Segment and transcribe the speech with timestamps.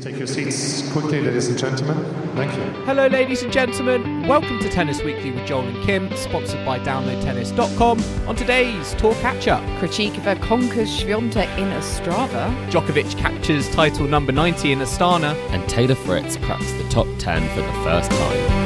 [0.00, 2.02] Please take your seats quickly, ladies and gentlemen.
[2.34, 2.62] Thank you.
[2.84, 4.26] Hello, ladies and gentlemen.
[4.26, 8.02] Welcome to Tennis Weekly with Joel and Kim, sponsored by DownloadTennis.com.
[8.26, 12.70] On today's Tour Catch Up, Krejcikova conquers Swiatek in Ostrava.
[12.70, 15.34] Djokovic captures title number 90 in Astana.
[15.50, 18.59] and Taylor Fritz cracks the top 10 for the first time.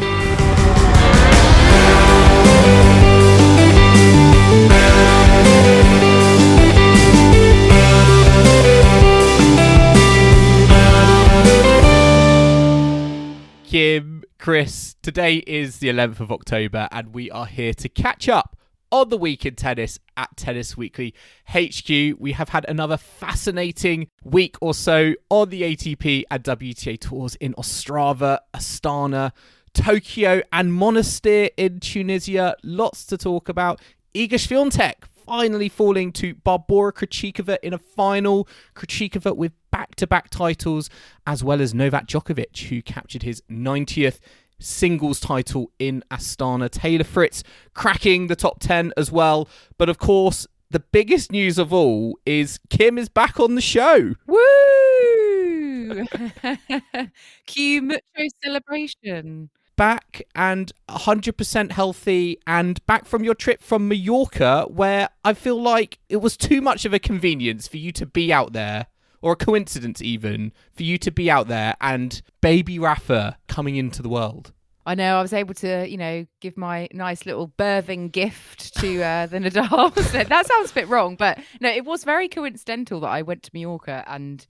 [13.75, 18.56] Kim, Chris, today is the 11th of October, and we are here to catch up
[18.92, 21.12] on the week in tennis at Tennis Weekly
[21.48, 21.89] HQ.
[22.20, 27.53] We have had another fascinating week or so on the ATP and WTA tours in
[27.55, 29.33] Ostrava, Astana,
[29.72, 32.55] Tokyo, and Monastir in Tunisia.
[32.62, 33.81] Lots to talk about.
[34.14, 38.48] Iga Swiatek finally falling to Barbora Krejcikova in a final.
[38.75, 40.91] Krejcikova with back-to-back titles,
[41.27, 44.20] as well as Novak Djokovic, who captured his 90th
[44.58, 46.70] singles title in Astana.
[46.70, 47.42] Taylor Fritz
[47.75, 49.48] cracking the top 10 as well.
[49.78, 54.14] But of course, the biggest news of all is Kim is back on the show.
[54.27, 56.05] Woo!
[57.47, 59.50] Cue mucho celebration.
[59.77, 65.98] Back and 100% healthy, and back from your trip from Mallorca, where I feel like
[66.08, 68.86] it was too much of a convenience for you to be out there,
[69.20, 74.03] or a coincidence even, for you to be out there and baby Rafa coming into
[74.03, 74.53] the world.
[74.86, 79.03] I know I was able to, you know, give my nice little birthing gift to
[79.03, 80.12] uh, the Nadals.
[80.12, 83.50] that sounds a bit wrong, but no, it was very coincidental that I went to
[83.54, 84.47] Mallorca and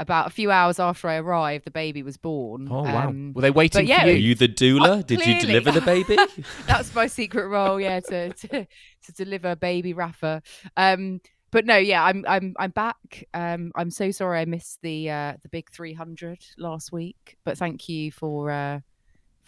[0.00, 2.68] about a few hours after I arrived, the baby was born.
[2.70, 3.08] Oh, wow.
[3.08, 4.28] Um, Were they waiting yeah, for Are you?
[4.28, 4.98] you the doula?
[4.98, 6.16] Oh, Did you deliver the baby?
[6.66, 10.42] that's my secret role, yeah, to to, to deliver baby Rafa.
[10.76, 11.20] Um,
[11.52, 13.28] but no, yeah, I'm I'm I'm back.
[13.34, 17.88] Um, I'm so sorry I missed the uh, the big 300 last week, but thank
[17.88, 18.80] you for uh,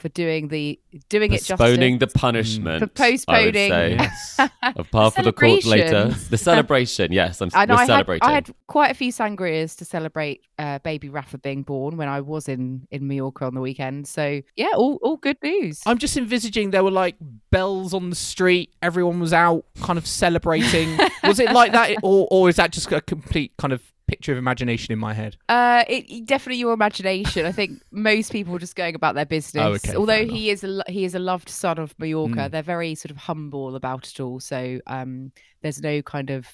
[0.02, 2.80] for doing the doing it Postponing the punishment.
[2.80, 3.72] For postponing.
[3.72, 4.32] I would Yes.
[4.32, 4.48] say.
[4.76, 6.08] Of par for the court later.
[6.08, 7.40] The celebration, yes.
[7.40, 8.18] I'm And we're I had.
[8.20, 12.20] I had quite a few sangrias to celebrate uh, baby Rafa being born when I
[12.20, 14.08] was in in Mallorca on the weekend.
[14.08, 15.80] So yeah, all all good news.
[15.86, 17.14] I'm just envisaging there were like
[17.52, 20.98] bells on the street, everyone was out kind of celebrating.
[21.24, 24.38] was it like that, or, or is that just a complete kind of picture of
[24.38, 25.36] imagination in my head?
[25.48, 27.46] Uh, it, it- definitely your imagination.
[27.46, 29.62] I think most people are just going about their business.
[29.64, 32.50] Oh, okay, Although he is a he is a loved son of Mallorca, Mm.
[32.50, 34.38] they're very sort of humble about it all.
[34.40, 36.46] So um, there's no kind of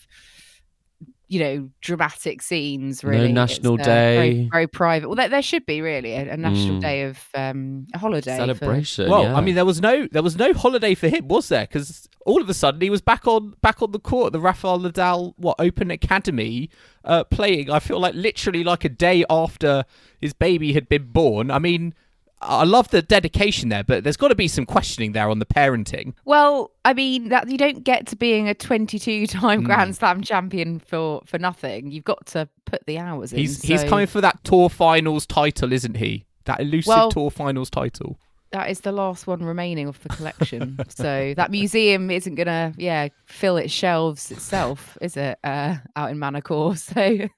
[1.28, 3.02] you know dramatic scenes.
[3.04, 4.48] No Really, It's, national uh, very, day.
[4.50, 5.08] very private.
[5.08, 6.80] Well, there, there should be really a, a national Mm.
[6.80, 8.32] day of um, a holiday.
[8.38, 9.10] for- celebration.
[9.10, 9.36] well, yeah.
[9.36, 11.66] I mean, there was no there was no holiday for him, was there?
[11.66, 14.78] Because all of a sudden he was back on back on the court, the Rafael
[14.80, 16.70] Nadal what Open Academy,
[17.04, 17.70] uh, playing.
[17.70, 19.84] I feel like literally like a day after
[20.20, 21.50] his baby had been born.
[21.50, 21.94] I mean.
[22.40, 25.46] I love the dedication there, but there's got to be some questioning there on the
[25.46, 26.14] parenting.
[26.24, 29.64] Well, I mean that you don't get to being a 22-time Mm.
[29.64, 31.90] Grand Slam champion for for nothing.
[31.90, 33.38] You've got to put the hours in.
[33.40, 36.24] He's he's so- coming for that tour finals title, isn't he?
[36.44, 38.18] That elusive Well- tour finals title.
[38.52, 40.78] That is the last one remaining of the collection.
[40.88, 45.38] so that museum isn't gonna, yeah, fill its shelves itself, is it?
[45.44, 46.76] Uh, out in Manacor.
[46.78, 47.28] So,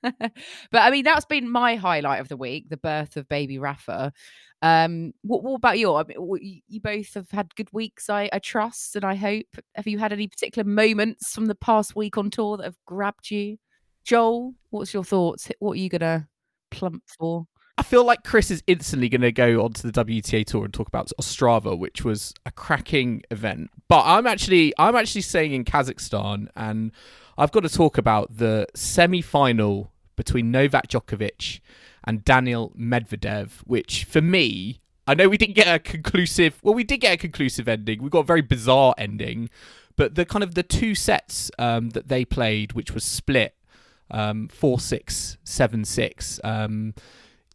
[0.70, 4.12] but I mean, that's been my highlight of the week: the birth of baby Rafa.
[4.62, 5.94] Um, what, what about you?
[5.94, 9.46] I mean, you- both have had good weeks, I, I trust, and I hope.
[9.74, 13.30] Have you had any particular moments from the past week on tour that have grabbed
[13.30, 13.56] you?
[14.04, 15.50] Joel, what's your thoughts?
[15.58, 16.28] What are you gonna
[16.70, 17.46] plump for?
[17.80, 20.86] I feel like Chris is instantly going to go onto the WTA tour and talk
[20.86, 23.70] about Ostrava, which was a cracking event.
[23.88, 26.92] But I'm actually I'm actually staying in Kazakhstan, and
[27.38, 31.60] I've got to talk about the semi-final between Novak Djokovic
[32.04, 36.60] and Daniel Medvedev, which for me, I know we didn't get a conclusive.
[36.62, 38.02] Well, we did get a conclusive ending.
[38.02, 39.48] We got a very bizarre ending,
[39.96, 43.54] but the kind of the two sets um, that they played, which was split
[44.10, 46.38] um, four six seven six.
[46.44, 46.92] Um,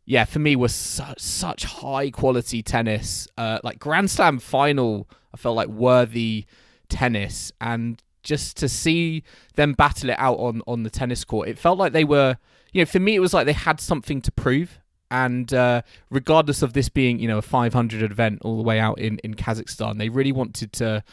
[0.06, 5.10] yeah, for me was su- such high quality tennis, uh, like Grand Slam final.
[5.34, 6.46] I felt like worthy
[6.90, 9.24] tennis, and just to see
[9.56, 11.50] them battle it out on on the tennis court.
[11.50, 12.38] It felt like they were,
[12.72, 14.80] you know, for me it was like they had something to prove.
[15.12, 19.00] And uh, regardless of this being, you know, a 500 event all the way out
[19.00, 21.04] in, in Kazakhstan, they really wanted to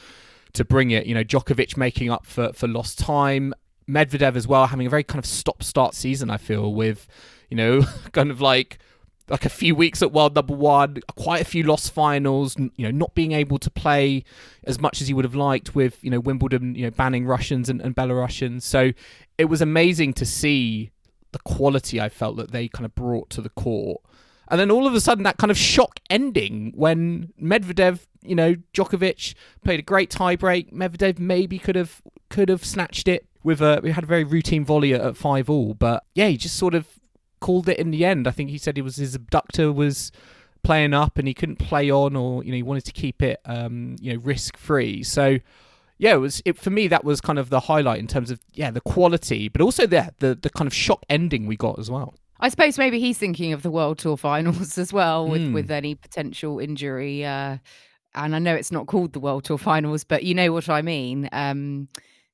[0.54, 1.06] to bring it.
[1.06, 3.54] You know, Djokovic making up for, for lost time,
[3.88, 6.30] Medvedev as well having a very kind of stop start season.
[6.30, 7.06] I feel with,
[7.52, 7.82] you know,
[8.12, 8.78] kind of like
[9.28, 12.90] like a few weeks at world number one, quite a few lost finals, you know,
[12.90, 14.24] not being able to play
[14.64, 17.68] as much as he would have liked with, you know, Wimbledon, you know, banning Russians
[17.68, 18.62] and, and Belarusians.
[18.62, 18.92] So
[19.38, 20.90] it was amazing to see
[21.32, 24.00] the quality I felt that they kind of brought to the court.
[24.48, 28.56] And then all of a sudden, that kind of shock ending when Medvedev, you know,
[28.74, 30.72] Djokovic played a great tiebreak.
[30.72, 33.80] Medvedev maybe could have could have snatched it with a.
[33.82, 36.86] We had a very routine volley at five all, but yeah, he just sort of
[37.42, 38.26] called it in the end.
[38.26, 40.10] I think he said it was his abductor was
[40.64, 43.40] playing up and he couldn't play on, or you know he wanted to keep it
[43.44, 45.02] um, you know risk free.
[45.02, 45.38] So
[45.98, 48.40] yeah, it was it for me that was kind of the highlight in terms of
[48.54, 51.90] yeah the quality, but also the the, the kind of shock ending we got as
[51.90, 52.14] well.
[52.40, 55.52] I suppose maybe he's thinking of the World Tour finals as well with, Mm.
[55.52, 57.24] with any potential injury.
[57.24, 57.58] Uh,
[58.14, 60.82] and I know it's not called the World Tour finals, but you know what I
[60.82, 61.28] mean.
[61.32, 61.88] Um,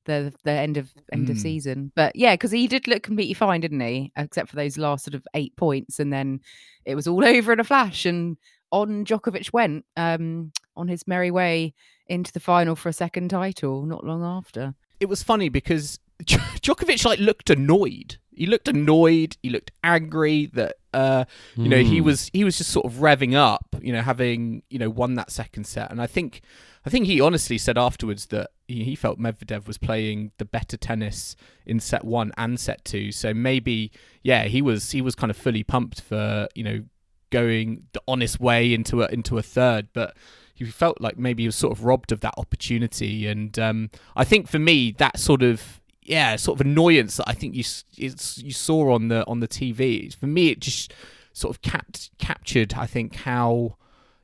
[0.09, 1.41] the the end of end of Mm.
[1.41, 4.11] season, but yeah, because he did look completely fine, didn't he?
[4.17, 6.39] Except for those last sort of eight points, and then
[6.85, 8.05] it was all over in a flash.
[8.05, 8.37] And
[8.71, 11.73] on Djokovic went um, on his merry way
[12.07, 13.85] into the final for a second title.
[13.85, 14.73] Not long after.
[14.99, 18.17] it was funny because Djokovic like looked annoyed.
[18.31, 19.37] He looked annoyed.
[19.43, 21.25] He looked angry that uh,
[21.55, 22.05] you know he Hmm.
[22.05, 23.75] was he was just sort of revving up.
[23.81, 26.41] You know, having you know won that second set, and I think
[26.89, 31.35] I think he honestly said afterwards that he, felt Medvedev was playing the better tennis
[31.67, 33.11] in set one and set two.
[33.11, 33.91] So maybe
[34.23, 36.83] yeah, he was he was kind of fully pumped for you know
[37.29, 40.17] going the honest way into a into a third, but
[40.55, 43.27] he felt like maybe he was sort of robbed of that opportunity.
[43.27, 47.33] And um, I think for me, that sort of yeah, sort of annoyance that I
[47.33, 47.63] think you
[47.97, 50.11] you saw on the on the TV.
[50.15, 50.91] For me, it just
[51.33, 52.73] sort of capt, captured.
[52.73, 53.75] I think how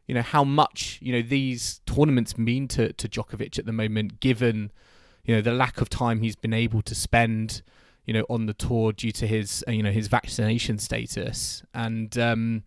[0.08, 4.20] you know how much you know these tournaments mean to to Djokovic at the moment,
[4.20, 4.72] given
[5.24, 7.62] you know the lack of time he's been able to spend
[8.06, 11.64] you know on the tour due to his uh, you know his vaccination status.
[11.74, 12.64] And um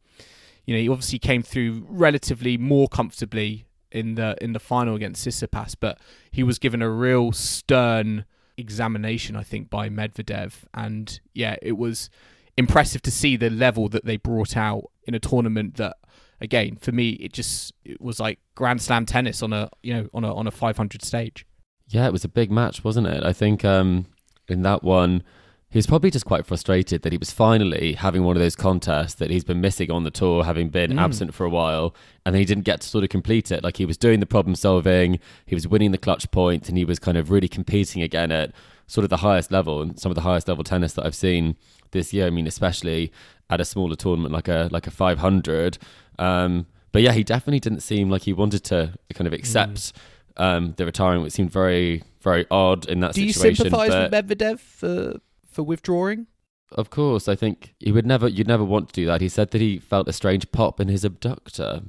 [0.67, 5.27] you know he obviously came through relatively more comfortably in the in the final against
[5.27, 5.99] Tsitsipas but
[6.31, 8.25] he was given a real stern
[8.57, 10.65] examination I think by Medvedev.
[10.75, 12.11] And yeah it was
[12.57, 15.97] impressive to see the level that they brought out in a tournament that
[16.41, 20.09] again for me it just it was like grand slam tennis on a you know
[20.15, 21.45] on a on a 500 stage
[21.89, 23.25] Yeah, it was a big match, wasn't it?
[23.25, 24.07] I think um,
[24.47, 25.23] in that one,
[25.71, 29.15] he was probably just quite frustrated that he was finally having one of those contests
[29.15, 31.01] that he's been missing on the tour, having been Mm.
[31.01, 31.95] absent for a while,
[32.27, 33.65] and he didn't get to sort of complete it.
[33.65, 36.85] Like he was doing the problem solving, he was winning the clutch points, and he
[36.85, 38.53] was kind of really competing again at
[38.89, 41.55] sort of the highest level and some of the highest level tennis that I've seen
[41.93, 42.27] this year.
[42.27, 43.13] I mean, especially
[43.49, 45.79] at a smaller tournament like a like a 500.
[46.19, 49.93] Um, but yeah, he definitely didn't seem like he wanted to kind of accept
[50.37, 53.43] um, the retiring, which seemed very, very odd in that situation.
[53.43, 55.21] do you sympathise with Medvedev for
[55.51, 56.27] for withdrawing
[56.73, 59.23] of course, I think he would never, you'd never want to do that.
[59.23, 61.81] He said that he felt a strange pop in his abductor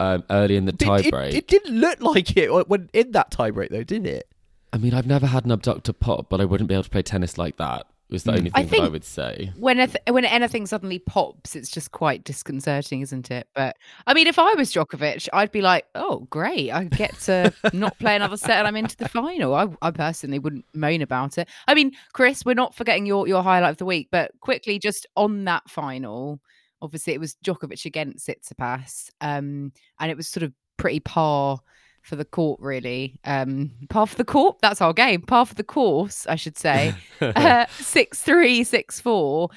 [0.00, 1.34] um, early in the It- it, tiebreak.
[1.34, 4.26] it didn't look like it when in that tiebreak though did it
[4.74, 7.02] I mean, I've never had an abductor pop, but I wouldn't be able to play
[7.02, 7.86] tennis like that.
[8.10, 8.36] Was the Mm.
[8.38, 9.50] only I thing that I would say.
[9.56, 13.48] when th- when anything suddenly pops, it's just quite disconcerting, isn't it?
[13.54, 13.76] But
[14.06, 16.70] I mean, if I was Djokovic, I'd be like, "Oh, great!
[16.70, 20.38] I get to not play another set, and I'm into the final." I, I personally
[20.38, 21.48] wouldn't moan about it.
[21.66, 25.06] I mean, Chris, we're not forgetting your your highlight of the week, but quickly, just
[25.16, 26.40] on that final,
[26.82, 31.58] obviously it was Djokovic against Tsitsipas, um, and it was sort of pretty par
[32.04, 33.18] for the court, really.
[33.24, 34.58] Um, par for the court.
[34.60, 35.22] That's our game.
[35.22, 39.48] Par for the course, I should say uh, six three six four.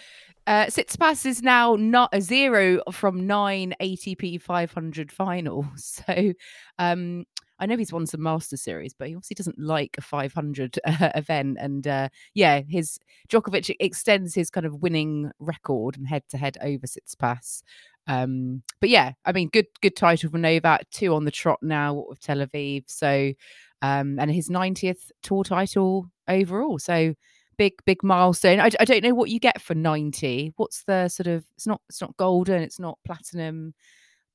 [0.47, 6.01] Uh, Tsitsipas is now not a zero from nine ATP 500 finals.
[6.07, 6.33] So
[6.79, 7.25] um,
[7.59, 11.09] I know he's won some Master Series, but he obviously doesn't like a 500 uh,
[11.15, 11.57] event.
[11.59, 12.97] And uh, yeah, his
[13.29, 17.63] Djokovic extends his kind of winning record and head to head over Tsitsipas.
[18.07, 20.89] Um, but yeah, I mean, good good title for Novak.
[20.91, 22.85] Two on the trot now what with Tel Aviv.
[22.87, 23.33] So
[23.81, 26.79] um, and his 90th tour title overall.
[26.79, 27.13] So
[27.57, 28.59] big big milestone.
[28.59, 30.53] I, I don't know what you get for 90.
[30.57, 31.45] What's the sort of?
[31.55, 32.61] It's not it's not golden.
[32.61, 33.73] It's not platinum.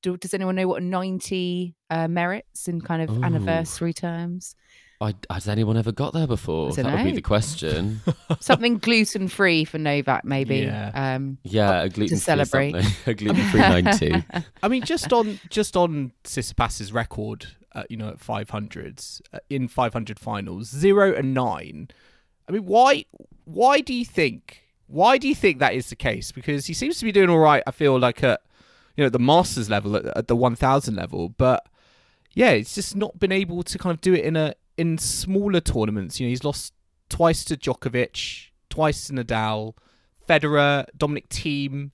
[0.01, 3.23] Do, does anyone know what 90 uh, merits in kind of Ooh.
[3.23, 4.55] anniversary terms?
[5.03, 6.71] I, has anyone ever got there before?
[6.71, 8.01] That don't would be the question.
[8.39, 10.57] Something gluten free for Novak, maybe.
[10.59, 10.91] Yeah.
[10.93, 12.71] Um, Yeah, a gluten free celebrate.
[12.71, 12.91] something.
[13.05, 14.23] a gluten free 90.
[14.63, 19.67] I mean, just on just on Tsitsipas's record, uh, you know, at 500s uh, in
[19.67, 21.89] 500 finals, zero and nine.
[22.47, 23.05] I mean, why?
[23.45, 24.61] Why do you think?
[24.87, 26.31] Why do you think that is the case?
[26.31, 27.63] Because he seems to be doing all right.
[27.67, 28.41] I feel like at
[28.95, 31.65] you know at the Masters level, at, at the 1000 level, but
[32.33, 35.59] yeah, it's just not been able to kind of do it in a in smaller
[35.59, 36.19] tournaments.
[36.19, 36.73] You know, he's lost
[37.09, 39.75] twice to Djokovic, twice to Nadal,
[40.27, 41.91] Federer, Dominic Thiem,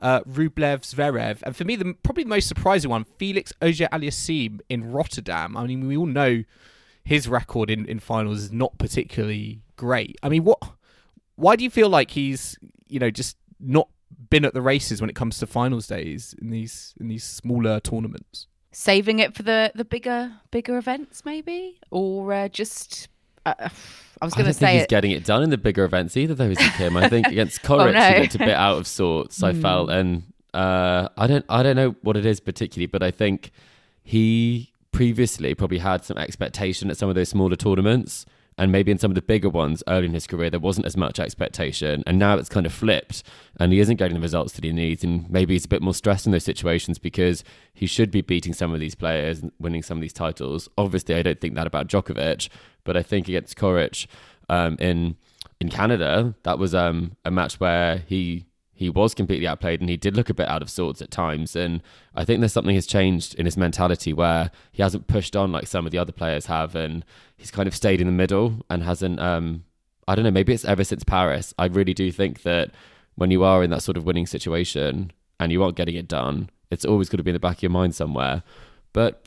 [0.00, 4.90] uh, Rublev, Zverev, and for me, the probably the most surprising one, Felix Auger-Aliassime in
[4.90, 5.56] Rotterdam.
[5.56, 6.44] I mean, we all know
[7.04, 10.16] his record in, in finals is not particularly great.
[10.22, 10.62] I mean, what?
[11.36, 13.88] Why do you feel like he's you know just not
[14.30, 17.80] been at the races when it comes to finals days in these in these smaller
[17.80, 18.46] tournaments?
[18.72, 23.08] Saving it for the the bigger bigger events, maybe, or uh, just.
[23.44, 23.68] Uh,
[24.22, 24.88] I was going to think say he's it.
[24.90, 26.94] getting it done in the bigger events either, though, is he, Kim?
[26.96, 28.00] I think against Coric Oh, no.
[28.12, 29.42] he looked a bit out of sorts.
[29.42, 33.10] I felt, and uh, I don't, I don't know what it is particularly, but I
[33.10, 33.50] think
[34.04, 38.26] he previously probably had some expectation at some of those smaller tournaments,
[38.60, 40.94] and maybe in some of the bigger ones early in his career there wasn't as
[40.94, 43.22] much expectation, and now it's kind of flipped,
[43.58, 45.94] and he isn't getting the results that he needs, and maybe he's a bit more
[45.94, 49.82] stressed in those situations because he should be beating some of these players and winning
[49.82, 50.68] some of these titles.
[50.76, 52.50] Obviously, I don't think that about Djokovic,
[52.84, 54.06] but I think against Coric
[54.50, 55.16] um, in
[55.58, 58.44] in Canada, that was um, a match where he
[58.80, 61.54] he was completely outplayed and he did look a bit out of sorts at times.
[61.54, 61.82] And
[62.14, 65.66] I think there's something has changed in his mentality where he hasn't pushed on like
[65.66, 67.04] some of the other players have, and
[67.36, 69.20] he's kind of stayed in the middle and hasn't.
[69.20, 69.64] Um,
[70.08, 70.30] I don't know.
[70.30, 71.52] Maybe it's ever since Paris.
[71.58, 72.70] I really do think that
[73.16, 76.48] when you are in that sort of winning situation and you aren't getting it done,
[76.70, 78.42] it's always going to be in the back of your mind somewhere.
[78.94, 79.26] But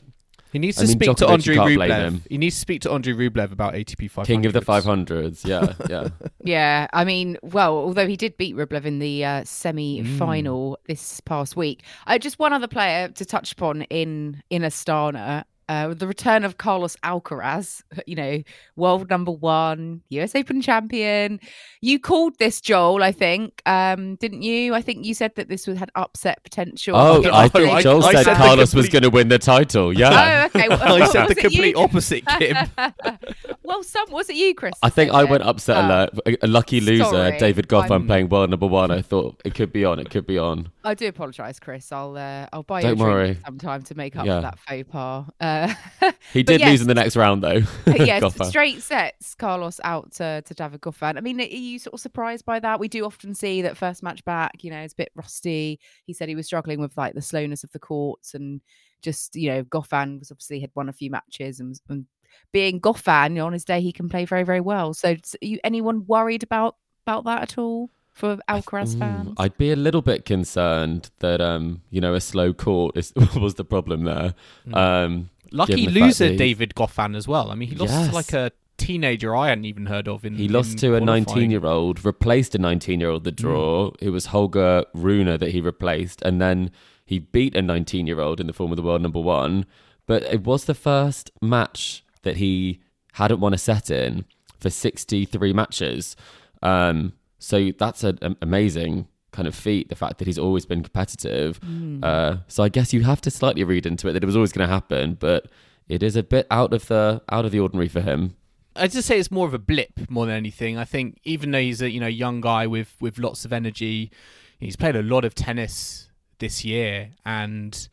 [0.54, 2.20] He needs I to mean, speak to Djokovic, Andrei you Rublev.
[2.30, 4.24] He needs to speak to Andrei Rublev about ATP 500.
[4.24, 6.08] king of the 500s, yeah, yeah.
[6.44, 11.56] Yeah, I mean, well, although he did beat Rublev in the uh, semi-final this past
[11.56, 15.42] week, uh, just one other player to touch upon in in Astana.
[15.68, 18.42] Uh, the return of Carlos Alcaraz, you know,
[18.76, 21.40] world number one, US Open champion.
[21.80, 24.74] You called this, Joel, I think, um, didn't you?
[24.74, 26.96] I think you said that this would had upset potential.
[26.96, 29.10] Oh, Yeah, I I- think I- Joel I said said the Carlos was going to
[29.10, 29.92] win the title.
[29.92, 30.48] Yeah.
[30.52, 30.68] Oh, okay.
[30.68, 31.50] Well, I said was the it you?
[31.50, 32.56] complete opposite, Kim.
[33.62, 34.74] well, some was it you, Chris?
[34.82, 35.86] I think I went upset Oh.
[35.86, 36.10] alert.
[36.26, 38.90] A, a lucky loser, Sorry, David Goffin I'm- playing world number one.
[38.90, 39.98] I thought it could be on.
[39.98, 40.70] It could be on.
[40.84, 41.90] I do apologise, Chris.
[41.90, 43.38] I'll uh, I'll buy Don't you a drink worry.
[43.44, 44.36] sometime to make up Yeah.
[44.36, 45.24] for that faux pas.
[45.40, 46.70] Uh, He did yes.
[46.70, 47.62] lose in the next round though.
[47.86, 49.34] yes, straight sets.
[49.34, 51.16] Carlos out to, to David Goffin.
[51.16, 52.78] I mean, are you sort of surprised by that?
[52.80, 55.80] We do often see that first match back, you know, it's a bit rusty.
[56.04, 58.60] He said he was struggling with like the slowness of the courts and
[59.02, 62.06] just you know, Goffin was obviously had won a few matches and, and
[62.52, 64.92] being Goffin you know, on his day, he can play very very well.
[64.92, 66.76] So, are you anyone worried about
[67.06, 69.34] about that at all for Alcaraz Mm, fans?
[69.38, 73.54] I'd be a little bit concerned that um, you know, a slow court is, was
[73.56, 74.34] the problem there.
[74.66, 74.76] Mm.
[74.76, 77.50] Um, Lucky the loser that he- David Goffin as well.
[77.50, 78.08] I mean, he lost Yes.
[78.08, 81.00] to like a teenager I hadn't even heard of in He lost in to a
[81.00, 83.92] 19 year old, replaced a 19 year old the draw.
[84.00, 86.70] It was Holger Rune that he replaced, and then
[87.04, 89.66] he beat a 19 year old in the form of the world number one.
[90.06, 92.80] But it was the first match that he
[93.12, 94.24] hadn't won a set in
[94.58, 96.16] for 63 matches.
[96.62, 97.12] Um,
[97.44, 101.60] so that's an amazing kind of feat, the fact that he's always been competitive.
[102.02, 104.52] Uh, so I guess you have to slightly read into it that it was always
[104.52, 105.48] going to happen, but
[105.88, 108.36] it is a bit out of the out of the ordinary for him.
[108.76, 110.78] I'd just say it's more of a blip more than anything.
[110.78, 114.10] I think even though he's a you know young guy with with lots of energy,
[114.58, 116.08] he's played a lot of tennis
[116.38, 117.88] this year, and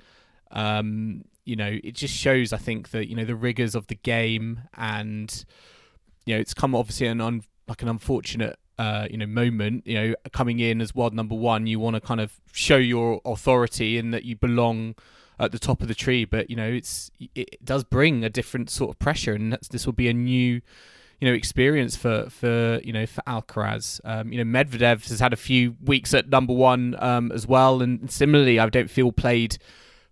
[0.51, 2.53] um, you know it just shows.
[2.53, 5.45] I think that you know the rigors of the game, and
[6.25, 8.57] you know it's come obviously an un, like an unfortunate.
[8.79, 9.85] Uh, you know, moment.
[9.85, 13.21] You know, coming in as world number one, you want to kind of show your
[13.25, 14.95] authority and that you belong
[15.41, 16.23] at the top of the tree.
[16.23, 19.93] But you know, it's it does bring a different sort of pressure, and this will
[19.93, 20.61] be a new,
[21.19, 23.99] you know, experience for for you know for Alcaraz.
[24.05, 27.81] Um, you know, Medvedev has had a few weeks at number one um, as well,
[27.81, 29.57] and similarly, I don't feel played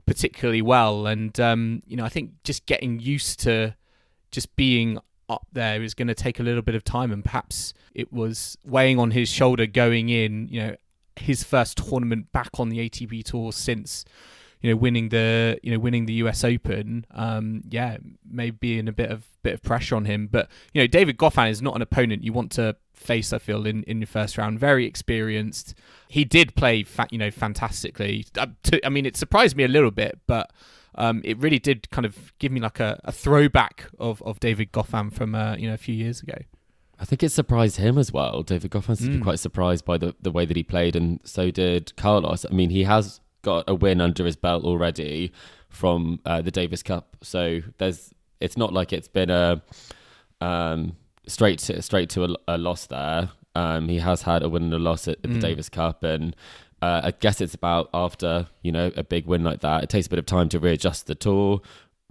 [0.05, 1.05] particularly well.
[1.05, 3.75] And um, you know, I think just getting used to
[4.31, 7.73] just being up there is going to take a little bit of time, and perhaps
[7.93, 10.47] it was weighing on his shoulder going in.
[10.49, 10.75] You know,
[11.15, 14.05] his first tournament back on the ATP tour since
[14.61, 17.05] you know winning the you know winning the US Open.
[17.11, 17.97] Um, yeah,
[18.29, 21.49] maybe in a bit of bit of pressure on him, but you know David Goffin
[21.49, 23.31] is not an opponent you want to face.
[23.31, 25.75] I feel in in your first round, very experienced.
[26.07, 28.25] He did play, fa- you know, fantastically.
[28.37, 28.47] Uh,
[28.83, 30.51] I mean, it surprised me a little bit, but
[30.95, 34.71] um, it really did kind of give me like a, a throwback of, of David
[34.71, 36.35] Goffin from uh, you know a few years ago.
[37.01, 38.43] I think it surprised him as well.
[38.43, 39.23] David Goffin seemed to be Mm.
[39.23, 42.45] quite surprised by the, the way that he played, and so did Carlos.
[42.49, 45.31] I mean, he has got a win under his belt already,
[45.69, 47.15] from uh, the Davis Cup.
[47.21, 49.61] So there's it's not like it's been a
[50.41, 50.95] um,
[51.27, 53.29] straight to, straight to a, a loss there.
[53.55, 56.35] Um, he has had a win and a loss at, at the Davis Cup, and
[56.81, 60.07] uh, I guess it's about after you know a big win like that, it takes
[60.07, 61.61] a bit of time to readjust the tour.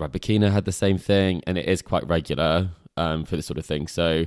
[0.00, 3.66] Rybakina had the same thing, and it is quite regular um, for this sort of
[3.66, 3.88] thing.
[3.88, 4.26] So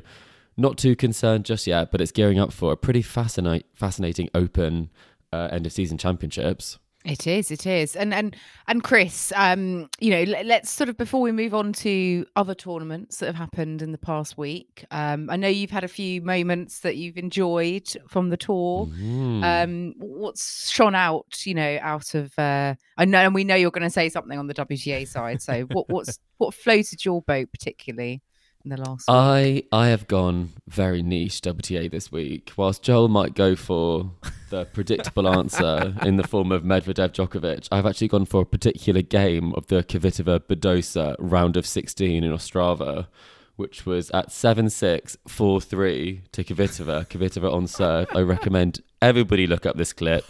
[0.57, 4.89] not too concerned just yet, but it's gearing up for a pretty fascinate, fascinating open
[5.31, 6.77] uh, end of season championships.
[7.03, 8.35] It is, it is, and and
[8.67, 12.53] and Chris, um, you know, let, us sort of before we move on to other
[12.53, 14.85] tournaments that have happened in the past week.
[14.91, 18.85] Um, I know you've had a few moments that you've enjoyed from the tour.
[18.85, 19.43] Mm.
[19.43, 22.37] Um, what's shone out, you know, out of?
[22.37, 25.41] Uh, I know, and we know you're going to say something on the WTA side.
[25.41, 28.21] So, what what's what floated your boat particularly?
[28.63, 32.51] In the last I I have gone very niche WTA this week.
[32.57, 34.11] Whilst Joel might go for
[34.49, 39.01] the predictable answer in the form of Medvedev Djokovic, I've actually gone for a particular
[39.01, 43.07] game of the Kvitova Badosa round of 16 in Ostrava,
[43.55, 47.07] which was at 7 6 4 3 to Kvitova.
[47.07, 48.07] Kvitova on serve.
[48.13, 50.25] I recommend everybody look up this clip.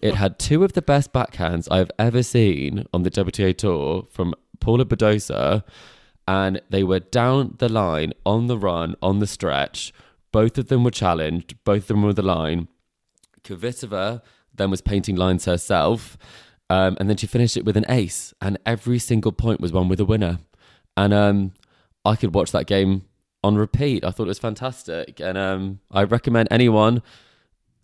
[0.00, 4.34] It had two of the best backhands I've ever seen on the WTA Tour from
[4.60, 5.64] Paula Badosa
[6.30, 9.92] and they were down the line on the run on the stretch.
[10.30, 11.56] Both of them were challenged.
[11.64, 12.68] Both of them were the line.
[13.42, 14.22] Kvitova
[14.54, 16.16] then was painting lines herself,
[16.68, 19.88] um, and then she finished it with an ace, and every single point was won
[19.88, 20.38] with a winner.
[20.96, 21.52] And um,
[22.04, 23.06] I could watch that game
[23.42, 24.04] on repeat.
[24.04, 27.02] I thought it was fantastic, and um, I recommend anyone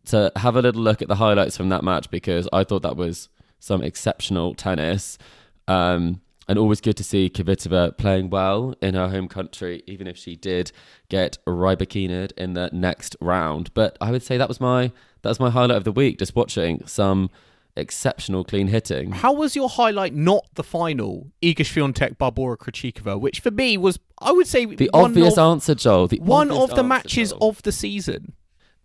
[0.04, 2.96] to have a little look at the highlights from that match because I thought that
[2.96, 5.18] was some exceptional tennis.
[5.66, 10.16] Um, and always good to see Kvitova playing well in her home country, even if
[10.16, 10.72] she did
[11.08, 13.72] get Rybakina in the next round.
[13.74, 16.36] But I would say that was my that was my highlight of the week, just
[16.36, 17.30] watching some
[17.76, 19.12] exceptional clean hitting.
[19.12, 23.98] How was your highlight not the final, Iga Swiatek Barbora Krejcikova, which for me was
[24.20, 26.08] I would say the obvious of, answer, Joel.
[26.08, 27.50] The one of the matches Joel.
[27.50, 28.34] of the season.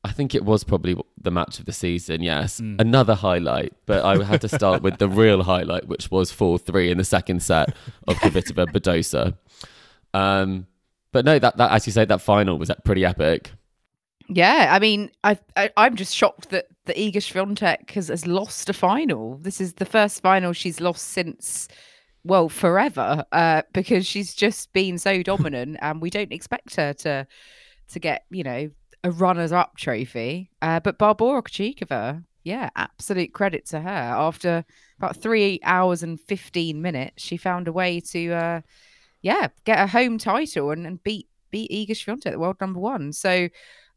[0.03, 2.59] I think it was probably the match of the season, yes.
[2.59, 2.81] Mm.
[2.81, 6.89] Another highlight, but I had to start with the real highlight, which was 4 3
[6.89, 7.75] in the second set
[8.07, 9.35] of Kvitova Badosa.
[10.13, 10.65] Um,
[11.11, 13.51] but no, that, that, as you say, that final was pretty epic.
[14.27, 18.69] Yeah, I mean, I, I am just shocked that the Iga Swiatek has, has lost
[18.69, 19.37] a final.
[19.37, 21.67] This is the first final she's lost since,
[22.23, 27.27] well, forever, uh, because she's just been so dominant, and we don't expect her to
[27.89, 28.71] to get you know
[29.03, 30.49] a runners up trophy.
[30.61, 33.89] Uh, but Barbora Krejcikova, yeah, absolute credit to her.
[33.89, 34.65] After
[34.97, 38.61] about three hours and 15 minutes, she found a way to, uh,
[39.21, 43.11] yeah, get a home title and, and beat beat Iga Swiatek, the world number one.
[43.11, 43.49] So,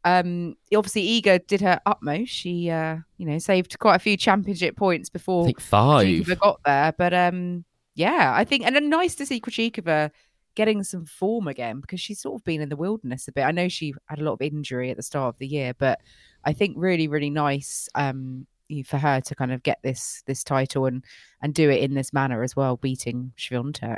[0.03, 2.31] um, obviously, Iga did her utmost.
[2.31, 6.59] She, uh, you know, saved quite a few championship points before I think five got
[6.65, 6.93] there.
[6.97, 7.65] But um,
[7.95, 10.11] yeah, I think, and a nice to see Krejcikova
[10.55, 13.43] getting some form again because she's sort of been in the wilderness a bit.
[13.43, 15.99] I know she had a lot of injury at the start of the year, but
[16.43, 18.47] I think really, really nice um,
[18.85, 21.03] for her to kind of get this this title and
[21.41, 23.97] and do it in this manner as well, beating Swiatek.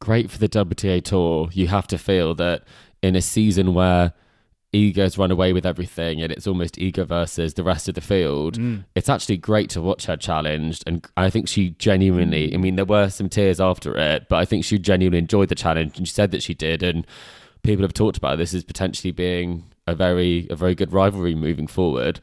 [0.00, 1.48] Great for the WTA tour.
[1.52, 2.64] You have to feel that
[3.02, 4.12] in a season where
[4.74, 8.58] Iga's run away with everything and it's almost Iga versus the rest of the field.
[8.58, 8.84] Mm.
[8.94, 10.82] It's actually great to watch her challenged.
[10.86, 14.44] And I think she genuinely, I mean, there were some tears after it, but I
[14.44, 16.82] think she genuinely enjoyed the challenge and she said that she did.
[16.82, 17.06] And
[17.62, 21.68] people have talked about this as potentially being a very, a very good rivalry moving
[21.68, 22.20] forward.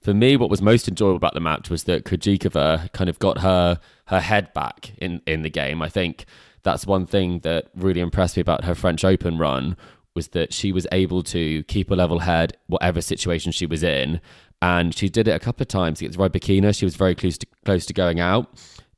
[0.00, 3.38] For me, what was most enjoyable about the match was that Krejcikova kind of got
[3.38, 5.80] her her head back in, in the game.
[5.80, 6.26] I think
[6.62, 9.76] that's one thing that really impressed me about her French Open run
[10.14, 14.20] was that she was able to keep a level head whatever situation she was in.
[14.62, 16.76] And she did it a couple of times against Rybakina.
[16.76, 18.48] She was very close to, close to going out.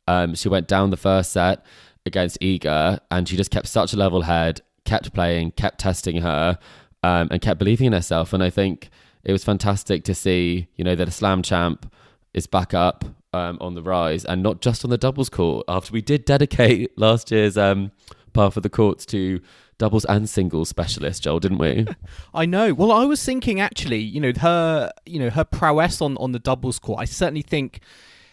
[0.07, 1.65] Um, she went down the first set
[2.05, 6.59] against Iga and she just kept such a level head, kept playing, kept testing her,
[7.03, 8.33] um, and kept believing in herself.
[8.33, 8.91] And I think
[9.25, 11.93] it was fantastic to see, you know, that a slam champ
[12.35, 15.65] is back up um, on the rise and not just on the doubles court.
[15.67, 17.91] After we did dedicate last year's um,
[18.33, 19.41] par for the courts to
[19.79, 21.87] doubles and singles specialist, Joel, didn't we?
[22.35, 22.73] I know.
[22.75, 26.39] Well, I was thinking actually, you know, her, you know, her prowess on on the
[26.39, 27.01] doubles court.
[27.01, 27.81] I certainly think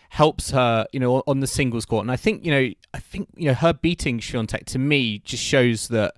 [0.10, 2.04] helps her, you know, on the singles court.
[2.04, 5.44] And I think, you know, I think, you know, her beating Swiatek to me just
[5.44, 6.16] shows that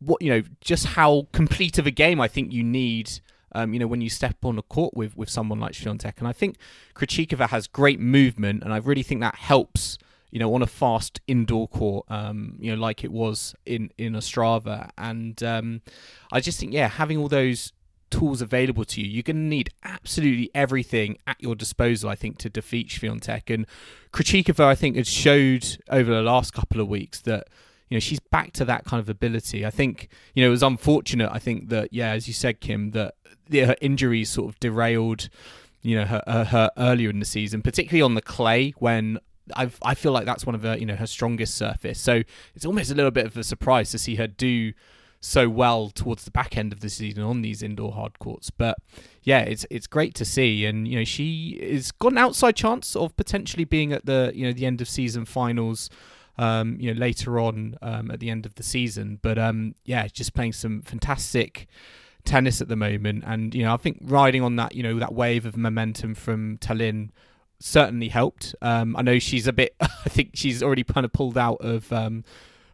[0.00, 3.10] what, you know, just how complete of a game I think you need.
[3.52, 6.28] Um, you know, when you step on a court with with someone like Swiatek, and
[6.28, 6.58] I think
[6.94, 9.96] Krejcikova has great movement, and I really think that helps
[10.30, 14.12] you know, on a fast indoor court, um, you know, like it was in in
[14.14, 15.82] Ostrava, and um,
[16.32, 17.72] I just think, yeah, having all those
[18.10, 22.38] tools available to you, you're going to need absolutely everything at your disposal, I think,
[22.38, 23.52] to defeat Swiatek.
[23.52, 23.66] And
[24.12, 27.48] Krejcikova, I think, has showed over the last couple of weeks that
[27.88, 29.64] you know she's back to that kind of ability.
[29.64, 31.30] I think you know it was unfortunate.
[31.32, 33.14] I think that yeah, as you said, Kim, that
[33.52, 35.28] her injuries sort of derailed
[35.82, 39.18] you know her, her, her earlier in the season, particularly on the clay when.
[39.56, 42.00] I I feel like that's one of her, you know, her strongest surface.
[42.00, 42.22] So
[42.54, 44.72] it's almost a little bit of a surprise to see her do
[45.20, 48.50] so well towards the back end of the season on these indoor hard courts.
[48.50, 48.78] But
[49.22, 52.94] yeah, it's it's great to see, and you know she has got an outside chance
[52.94, 55.90] of potentially being at the you know the end of season finals.
[56.40, 60.06] Um, you know later on um, at the end of the season, but um, yeah,
[60.06, 61.66] just playing some fantastic
[62.24, 65.12] tennis at the moment, and you know I think riding on that you know that
[65.12, 67.10] wave of momentum from Tallinn
[67.60, 68.54] certainly helped.
[68.62, 69.74] Um, I know she's a bit.
[69.80, 72.24] I think she's already kind of pulled out of um,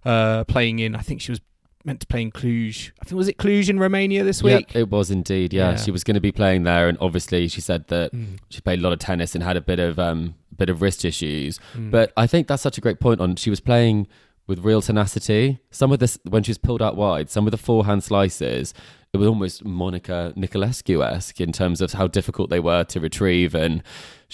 [0.05, 0.94] uh, playing in.
[0.94, 1.40] I think she was
[1.85, 2.92] meant to play in Cluj.
[3.01, 4.73] I think was it Cluj in Romania this week.
[4.75, 5.53] Yeah, it was indeed.
[5.53, 5.70] Yeah.
[5.73, 5.77] Yeah.
[5.77, 8.38] she was going to be playing there, and obviously she said that Mm.
[8.49, 11.05] she played a lot of tennis and had a bit of um, bit of wrist
[11.05, 11.59] issues.
[11.75, 11.90] Mm.
[11.90, 13.20] But I think that's such a great point.
[13.20, 14.07] On she was playing
[14.47, 15.59] with real tenacity.
[15.70, 18.73] Some of this when she was pulled out wide, some of the forehand slices.
[19.12, 23.55] It was almost Monica Niculescu esque in terms of how difficult they were to retrieve,
[23.55, 23.81] and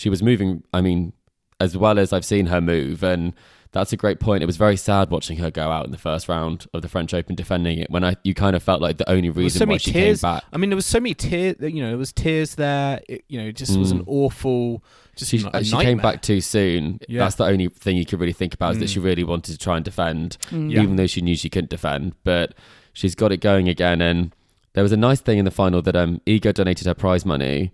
[0.01, 0.63] she was moving.
[0.73, 1.13] I mean,
[1.61, 3.35] as well as I've seen her move, and
[3.73, 4.43] that's a great point.
[4.43, 7.13] It was very sad watching her go out in the first round of the French
[7.15, 9.59] Open defending it when I you kind of felt like the only There was reason
[9.61, 10.23] so why many she tears.
[10.23, 10.45] came back.
[10.53, 11.57] I mean, there was so many tears.
[11.61, 13.01] You know, there was tears there.
[13.09, 14.05] It, you know, it just was an Mm.
[14.09, 14.83] awful.
[15.17, 16.99] Just She, a she came back too soon.
[17.09, 17.21] Yeah.
[17.25, 18.93] That's the only thing you could really think about is that Mm.
[18.95, 20.73] she really wanted to try and defend, Mm.
[20.73, 20.83] Yeah.
[20.83, 22.15] even though she knew she couldn't defend.
[22.25, 22.55] But
[22.95, 24.01] she's got it going again.
[24.01, 24.35] And
[24.73, 27.71] there was a nice thing in the final that um, Iga donated her prize money.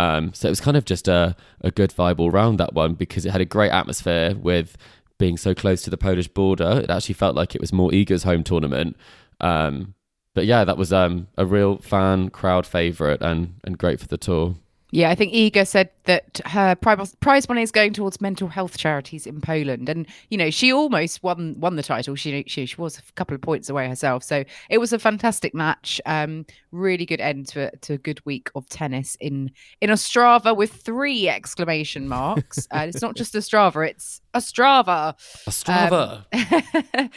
[0.00, 2.94] Um, so it was kind of just a, a good vibe all round that one
[2.94, 4.78] because it had a great atmosphere with
[5.18, 6.80] being so close to the Polish border.
[6.82, 8.96] It actually felt like it was more Iga's home tournament.
[9.40, 9.94] Um,
[10.34, 14.16] but yeah, that was um, a real fan crowd favourite and, and great for the
[14.16, 14.54] tour.
[14.92, 19.26] Yeah, I think Iga said that her prize money is going towards mental health charities
[19.26, 22.16] in Poland, and you know she almost won won the title.
[22.16, 25.54] She she, she was a couple of points away herself, so it was a fantastic
[25.54, 26.00] match.
[26.06, 30.72] Um, really good end to to a good week of tennis in in Ostrava with
[30.72, 32.66] three exclamation marks.
[32.70, 35.14] uh, it's not just Ostrava; it's Ostrava.
[35.48, 36.24] Ostrava.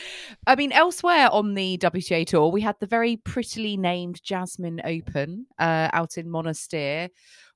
[0.48, 5.46] I mean, elsewhere on the WTA tour, we had the very prettily named Jasmine Open
[5.60, 7.10] uh, out in Monastir,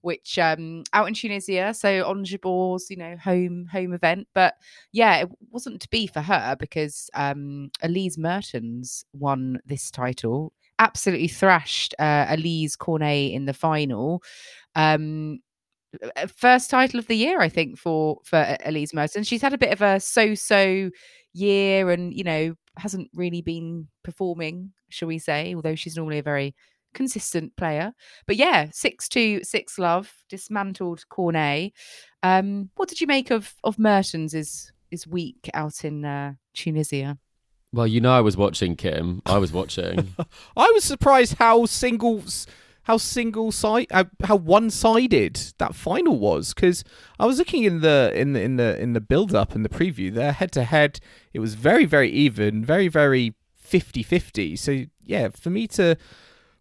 [0.08, 1.74] which um, out in Tunisia.
[1.74, 4.30] So on Jabeur's, you know, home home event.
[4.34, 4.54] But
[4.94, 10.54] yeah, it wasn't to be for her because um, Elise Mertens won this title.
[10.80, 14.24] Absolutely thrashed uh, Alizé Cornet in the final.
[14.76, 15.40] Um,
[16.16, 19.18] uh, first title of the year, I think, for for E-, Elise Mertens.
[19.18, 20.90] And she's had a bit of a so-so
[21.34, 25.54] year, and you know hasn't really been performing, shall we say?
[25.54, 26.56] Although she's normally a very
[26.98, 27.94] consistent player.
[28.26, 31.72] But yeah, six two six love dismantled Cornet.
[32.24, 37.18] Um, what did you make of of Mertens' is is week out in uh, Tunisia?
[37.72, 39.22] Well, you know, I was watching Kim.
[39.26, 40.16] I was watching.
[40.58, 42.24] I was surprised how single,
[42.84, 46.54] how single side, how, how one sided that final was.
[46.54, 46.84] Because
[47.20, 49.70] I was looking in the in the in the in the build up and the
[49.70, 50.12] preview.
[50.12, 51.00] There, head to head,
[51.34, 53.36] it was very very even, very very
[53.70, 54.58] 50-50.
[54.58, 55.98] So yeah, for me to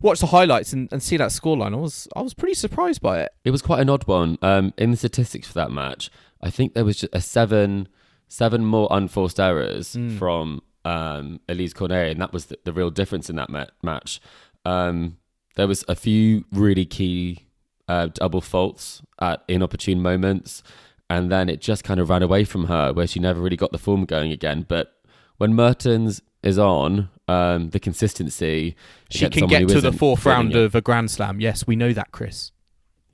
[0.00, 3.20] watch the highlights and, and see that scoreline, I was I was pretty surprised by
[3.22, 3.32] it.
[3.44, 4.38] it was quite an odd one.
[4.42, 7.88] Um, in the statistics for that match, I think there was just a seven,
[8.28, 10.18] seven more unforced errors Mm.
[10.18, 14.20] from um, Alizé Cornet, and that was the, the real difference in that ma- match.
[14.64, 15.16] Um,
[15.56, 17.46] there was a few really key
[17.88, 20.62] uh, double faults at inopportune moments,
[21.08, 23.72] and then it just kind of ran away from her, where she never really got
[23.72, 24.64] the form going again.
[24.68, 24.92] But
[25.38, 28.76] when Mertens is on, um, the consistency
[29.10, 31.40] She can get to the isn't fourth round it- of a Grand Slam.
[31.40, 32.52] Yes, we know that, Chris.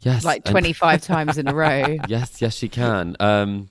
[0.01, 1.97] yes, Like and- twenty five times in a row.
[2.09, 3.16] Yes, yes, she can.
[3.21, 3.68] Um,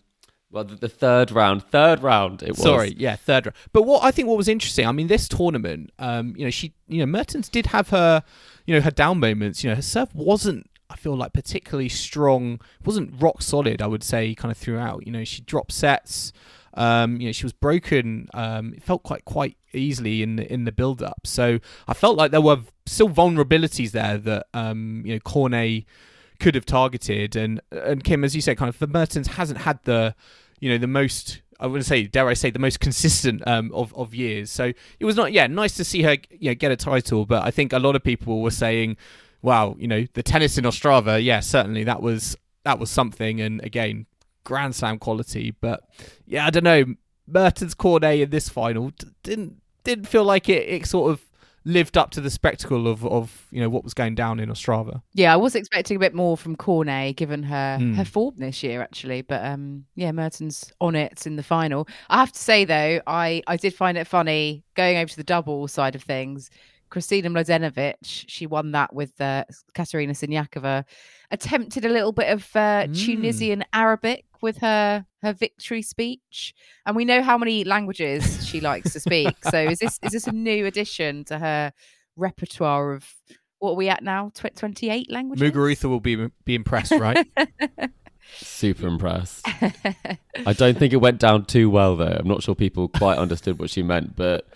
[0.52, 2.62] well, the, the third round, third round, it was.
[2.64, 3.56] Sorry, yeah, third round.
[3.72, 6.74] But what I think what was interesting, I mean, this tournament, um, you know, she,
[6.90, 8.22] you know, Mertens did have her,
[8.66, 9.64] you know, her down moments.
[9.64, 12.60] You know, her serve wasn't, I feel like, particularly strong.
[12.84, 13.82] wasn't rock solid.
[13.82, 15.06] I would say, kind of throughout.
[15.06, 16.34] You know, she dropped sets.
[16.74, 18.28] Um, you know, she was broken.
[18.34, 21.22] Um, it felt quite quite easily in the in the build up.
[21.26, 25.86] So I felt like there were still vulnerabilities there that um, you know Cornet
[26.40, 27.36] could have targeted.
[27.36, 30.16] And and Kim, as you said, kind of the Mertens hasn't had the
[30.60, 33.94] you know the most I wouldn't say dare I say the most consistent um, of
[33.96, 34.50] of years.
[34.52, 37.46] So it was not yeah nice to see her you know get a title, but
[37.46, 38.98] I think a lot of people were saying,
[39.42, 43.64] wow, you know the tennis in Ostrava, yeah certainly that was that was something, and
[43.64, 44.06] again
[44.44, 45.52] Grand Slam quality.
[45.60, 45.82] But
[46.26, 46.86] yeah, I don't know
[47.28, 51.22] Mertens Cornet in this final d- didn't didn't feel like it, it sort of
[51.64, 55.02] lived up to the spectacle of of you know what was going down in Ostrava.
[55.14, 57.94] Yeah, I was expecting a bit more from Cornet given her Hmm.
[57.94, 61.88] her form this year actually, but um yeah, Mertens on it in the final.
[62.10, 65.24] I have to say though, I I did find it funny going over to the
[65.24, 66.50] double side of things.
[66.90, 70.84] Kristina Mladenovic, she won that with uh, Katerina Sinyakova,
[71.32, 73.06] attempted a little bit of uh, Mm.
[73.06, 76.54] Tunisian Arabic with her her victory speech,
[76.86, 79.36] and we know how many languages she likes to speak.
[79.50, 81.74] So is this is this a new addition to her
[82.16, 83.08] repertoire of
[83.60, 84.32] what are we at now?
[84.34, 85.52] Tw- 28 languages?
[85.52, 87.28] Muguruza will be be impressed, right?
[88.38, 89.46] Super impressed.
[90.46, 92.18] I don't think it went down too well though.
[92.20, 94.48] I'm not sure people quite understood what she meant, but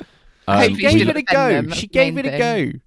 [0.47, 1.69] um, she gave she it a go.
[1.71, 2.55] She gave it a go.
[2.55, 2.81] thing.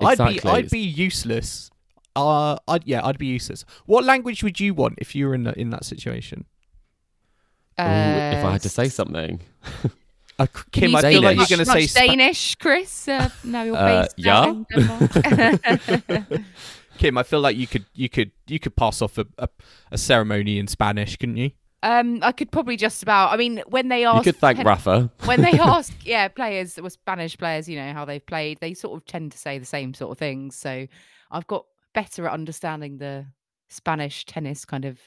[0.00, 1.70] I'd be I'd be useless.
[2.18, 3.64] Uh, I'd yeah, I'd be useless.
[3.86, 6.44] What language would you want if you were in that in that situation?
[7.80, 9.40] ooh, if I Uh, had to say something,
[10.40, 13.08] Uh, Kim, I feel like you're going to say Spa- Danish, Chris.
[13.08, 14.38] Uh, now you're Uh, based yeah.
[14.38, 16.28] out in Denmark.
[16.98, 17.18] Kim.
[17.18, 19.48] I feel like you could you could you could pass off a, a,
[19.92, 21.50] a ceremony in Spanish, couldn't you?
[21.84, 23.32] um, I could probably just about.
[23.32, 25.10] I mean, when they ask, you could thank pen- Rafa.
[25.24, 28.96] when they ask, yeah, players or Spanish players, you know how they've played, they sort
[28.96, 30.56] of tend to say the same sort of things.
[30.56, 30.86] So
[31.30, 33.26] I've got better at understanding the
[33.70, 34.98] Spanish tennis kind of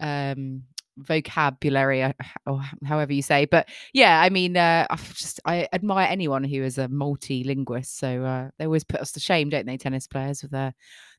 [0.00, 0.62] um
[0.98, 2.12] vocabulary uh,
[2.46, 6.62] or however you say but yeah i mean uh i've just i admire anyone who
[6.62, 10.42] is a multi-linguist so uh they always put us to shame don't they tennis players
[10.42, 10.74] with their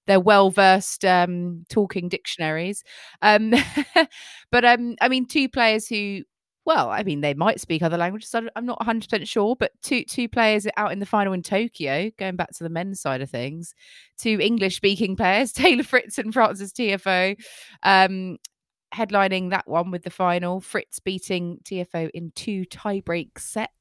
[0.07, 2.83] their well-versed um talking dictionaries.
[3.21, 3.53] Um
[4.51, 6.23] but um i mean two players who
[6.65, 8.33] well, I mean, they might speak other languages.
[8.33, 12.35] I'm not 100% sure, but two two players out in the final in Tokyo, going
[12.35, 13.73] back to the men's side of things,
[14.17, 17.39] two English speaking players, Taylor Fritz and Francis Tiafoe,
[17.83, 18.37] um,
[18.93, 20.61] headlining that one with the final.
[20.61, 23.73] Fritz beating Tiafoe in two tiebreak sets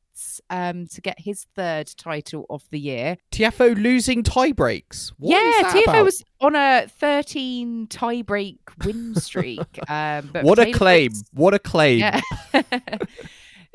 [0.51, 3.17] um, to get his third title of the year.
[3.33, 5.13] Tiafoe losing tie breaks.
[5.19, 6.05] What is yeah, that Tiafoe about?
[6.05, 9.61] was on a 13 tiebreak win streak.
[9.91, 11.13] um, but What a claim!
[11.33, 11.99] What a claim!
[12.01, 12.21] yeah.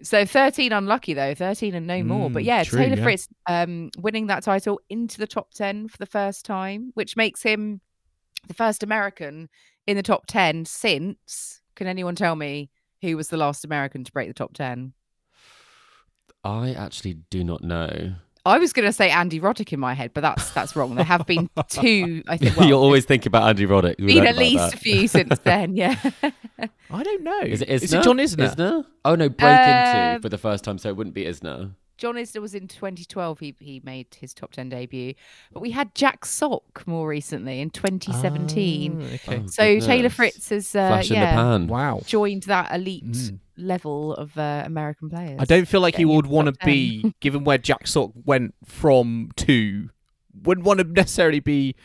[0.04, 2.30] so 13 unlucky though, 13 and no more.
[2.30, 3.04] But Mm, yeah, true, Taylor yeah.
[3.04, 7.44] Fritz um, winning that title into the top 10 for the first time, which makes
[7.44, 7.82] him
[8.48, 9.50] the first American
[9.88, 11.62] in the top 10 since.
[11.76, 12.70] Can anyone tell me
[13.02, 14.94] who was the last American to break the top 10?
[16.44, 18.14] I actually do not know.
[18.46, 20.96] I was going to say Andy Roddick in my head, but that's that's wrong.
[20.96, 22.58] There have been two, I think.
[22.58, 23.96] Well, You'll always think about Andy Roddick.
[24.00, 24.74] We been at least that.
[24.74, 25.78] a few since then.
[25.78, 25.96] Yeah.
[26.92, 27.40] I don't know.
[27.42, 27.86] Is it Is Isner?
[27.86, 28.56] Is it John Isner?
[28.56, 28.86] Isner?
[29.06, 31.72] Oh no, break Uh, into for the first time, so it wouldn't be Isner.
[31.98, 33.40] John Isner was in 2012.
[33.40, 35.14] He he made his top 10 debut,
[35.54, 39.00] but we had Jack Sock more recently in 2017.
[39.02, 39.42] Ah, okay.
[39.44, 40.10] Oh, so Taylor.
[40.10, 41.68] Fritz has uh, in the yeah pan.
[41.68, 42.02] Wow.
[42.06, 43.40] joined that elite Mm.
[43.58, 45.38] Level of uh, American players.
[45.40, 49.32] I don't feel like he would want to be, given where Jack Sock went from
[49.38, 49.90] to,
[50.44, 51.76] wouldn't want to necessarily be.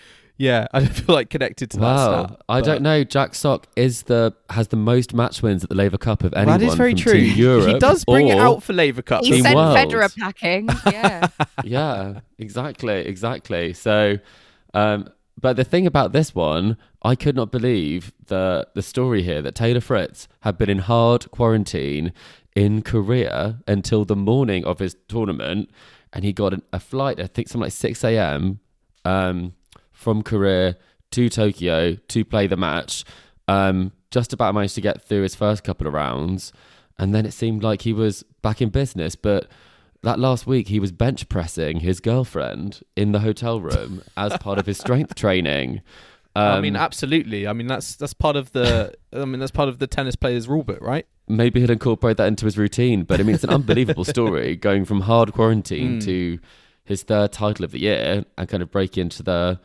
[0.40, 1.82] Yeah, I don't feel like connected to that.
[1.82, 3.02] Wow, stat, I but- don't know.
[3.04, 6.60] Jack Sock is the has the most match wins at the Laver Cup of anyone.
[6.60, 7.14] That is very from true.
[7.14, 9.24] Europe, he does bring it out for Laver Cup.
[9.24, 9.76] He sent World.
[9.76, 10.68] Federer packing.
[10.86, 11.28] Yeah.
[11.64, 13.72] yeah, exactly, exactly.
[13.72, 14.18] So,
[14.74, 15.08] um,
[15.40, 19.54] but the thing about this one, I could not believe the the story here that
[19.54, 22.12] Taylor Fritz had been in hard quarantine
[22.56, 25.70] in Korea until the morning of his tournament,
[26.12, 27.20] and he got an, a flight.
[27.20, 28.60] I think something like six a.m.
[29.04, 29.54] Um,
[29.92, 30.76] from Korea
[31.12, 33.04] to Tokyo to play the match.
[33.46, 36.52] Um, just about managed to get through his first couple of rounds,
[36.98, 39.48] and then it seemed like he was back in business, but
[40.02, 44.58] that last week he was bench pressing his girlfriend in the hotel room as part
[44.58, 45.80] of his strength training.
[46.36, 47.48] Um, I mean, absolutely.
[47.48, 48.94] I mean, that's that's part of the.
[49.12, 51.06] I mean, that's part of the tennis player's rulebook, right?
[51.30, 53.02] maybe he'd incorporate that into his routine.
[53.02, 56.04] But I mean, it's an unbelievable story going from hard quarantine Mm.
[56.06, 56.38] to
[56.84, 59.60] his third title of the year and kind of break into the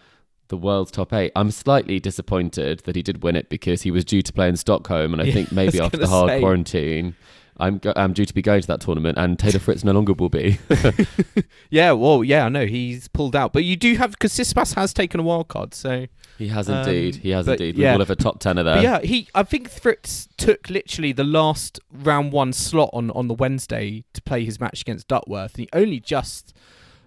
[0.50, 1.32] the world's top eight.
[1.38, 4.58] I'm slightly disappointed that he did win it because he was due to play in
[4.58, 6.40] Stockholm, and I Yeah, think maybe was after the hard say.
[6.42, 7.16] quarantine.
[7.58, 10.30] I'm I'm due to be going to that tournament, and Taylor Fritz no longer will
[10.30, 10.58] be.
[11.70, 14.94] Yeah, well, yeah, I know he's pulled out, but you do have because Tsitsipas has
[14.94, 16.06] taken a wild card, so
[16.38, 17.16] he has Um, indeed.
[17.18, 17.78] he has but indeed.
[17.78, 17.94] yeah.
[17.94, 18.76] With all of a top tenner there.
[18.76, 19.28] But yeah, he.
[19.34, 24.22] I think Fritz took literally the last round one slot on on the Wednesday to
[24.22, 25.56] play his match against Duckworth.
[25.56, 26.54] And he only just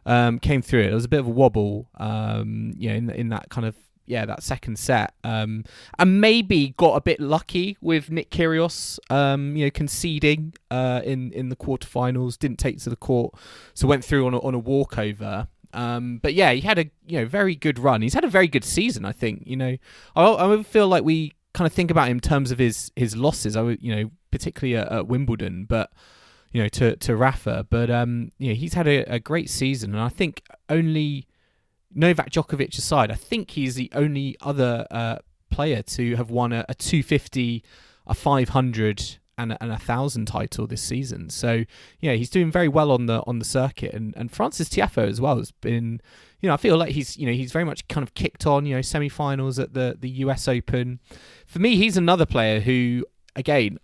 [0.05, 0.87] um, came through it.
[0.87, 3.77] There was a bit of a wobble, um, you know, in in that kind of
[4.07, 5.65] yeah that second set, um,
[5.99, 11.33] and maybe got a bit lucky with Nick Kyrgios, um, you know, conceding uh, in
[11.33, 12.39] in the quarterfinals.
[12.39, 13.35] Didn't take to the court,
[13.75, 15.49] so went through on a, on a walkover.
[15.73, 18.03] Um, but yeah, he had a you know very good run.
[18.03, 19.43] He's had a very good season, I think.
[19.47, 19.77] You know,
[20.15, 23.17] I, I feel like we kind of think about him in terms of his his
[23.17, 23.57] losses.
[23.57, 25.93] I you know, particularly at, at Wimbledon, but
[26.53, 27.67] you know, to to Rafa.
[27.69, 31.27] But um, you know, he's had a, a great season, and I think only
[31.97, 35.17] Novak Djokovic aside, I think he's the only other uh,
[35.51, 37.65] player to have won a, a 250,
[38.07, 41.29] a 500, and a, and a thousand title this season.
[41.31, 41.65] So
[42.01, 45.21] yeah, he's doing very well on the on the circuit, and and Francis Tiafoe as
[45.21, 46.01] well has been.
[46.41, 48.67] You know, I feel like he's you know he's very much kind of kicked on.
[48.67, 50.49] You know, semi-finals at the the U.S.
[50.49, 51.01] Open.
[51.47, 53.05] For me, he's another player who,
[53.35, 53.79] again,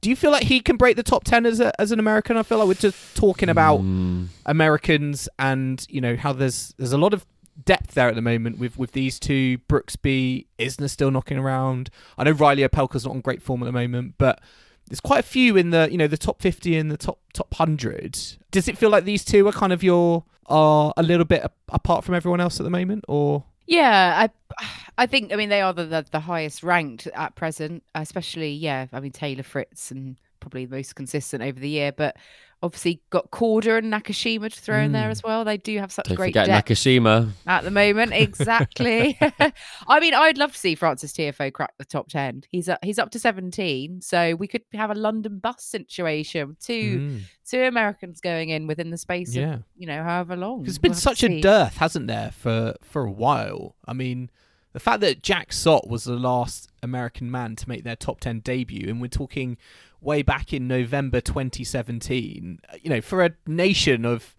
[0.00, 2.36] do you feel like he can break the top 10 as, a, as an American?
[2.36, 4.28] I feel like we're just talking about Mm.
[4.46, 7.26] Americans and, you know, how there's there's a lot of
[7.64, 9.58] depth there at the moment with, with these two.
[9.68, 11.90] Brooksby, Isner still knocking around.
[12.16, 14.40] I know Reilly Opelka's not on great form at the moment, but
[14.88, 17.50] there's quite a few in the, you know, the top 50 and the top top
[17.58, 18.18] 100.
[18.50, 22.04] Does it feel like these two are kind of your, are a little bit apart
[22.04, 23.44] from everyone else at the moment or?
[23.66, 24.64] Yeah, I
[24.96, 28.86] I think I mean they are the, the the highest ranked at present, especially yeah.
[28.94, 32.16] I mean Taylor Fritz and probably the most consistent over the year, but
[32.62, 35.12] obviously got Korda and Nakashima to throw in there Mm.
[35.12, 35.44] as well.
[35.44, 37.30] They do have such Don't great forget depth Nakashima.
[37.46, 38.12] at the moment.
[38.12, 39.16] Exactly.
[39.88, 42.42] I mean, I'd love to see Francis Tiafoe crack the top ten.
[42.50, 46.56] He's up, he's up to seventeen, so we could have a London bus situation.
[46.60, 49.54] Two Mm, two Americans going in within the space yeah.
[49.54, 50.64] of you know however long.
[50.64, 51.40] There's been We'll such a see.
[51.40, 53.76] dearth, hasn't there, for for a while.
[53.86, 54.30] I mean,
[54.72, 58.40] the fact that Jack Sock was the last American man to make their top ten
[58.40, 59.56] debut, and we're talking
[60.00, 62.60] way back in November 2017.
[62.72, 64.34] uh, You know, for a nation of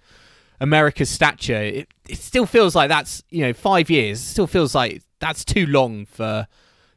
[0.62, 4.20] America's stature, it, it still feels like that's you know five years.
[4.20, 6.48] It still feels like that's too long for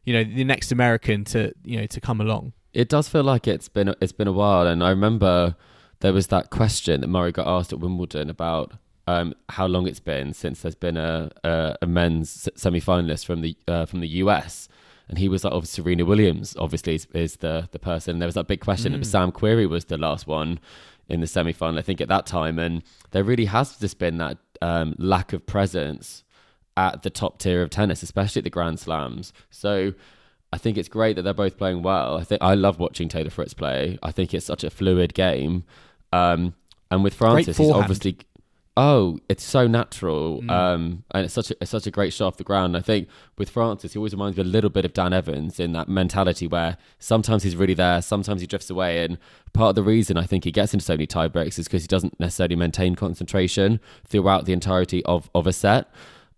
[0.05, 2.53] you know the next American to you know to come along.
[2.73, 5.57] It does feel like it's been it's been a while, and I remember
[6.01, 8.73] there was that question that Murray got asked at Wimbledon about
[9.07, 13.43] um, how long it's been since there's been a a, a men's semi finalist from
[13.43, 14.69] the uh, from the US,
[15.13, 18.19] and he was like, obviously Serena Williams, obviously is, is the the person.
[18.19, 18.95] There was that big question.
[18.95, 19.05] Mm.
[19.05, 20.59] Sam Querrey was the last one
[21.07, 24.17] in the semi final, I think, at that time, and there really has just been
[24.17, 26.25] that um, lack of presence
[26.79, 29.35] at the top tier of tennis, especially at the Grand Slams.
[29.51, 29.93] So.
[30.55, 32.19] I think it's great that they're both playing well.
[32.19, 33.99] I think I love watching Taylor Fritz play.
[34.03, 35.65] I think it's such a fluid game.
[36.13, 36.53] Um,
[36.91, 38.19] and with Francis, he's obviously
[38.77, 40.43] oh, it's so natural.
[40.43, 40.51] Mm.
[40.51, 42.77] Um, and it's such a it's such a great shot off the ground.
[42.77, 45.73] I think with Francis, he always reminds me a little bit of Dan Evans in
[45.73, 49.05] that mentality where sometimes he's really there, sometimes he drifts away.
[49.05, 49.19] And
[49.53, 51.83] part of the reason I think he gets into so many tie breaks is because
[51.83, 55.91] he doesn't necessarily maintain concentration throughout the entirety of of a set.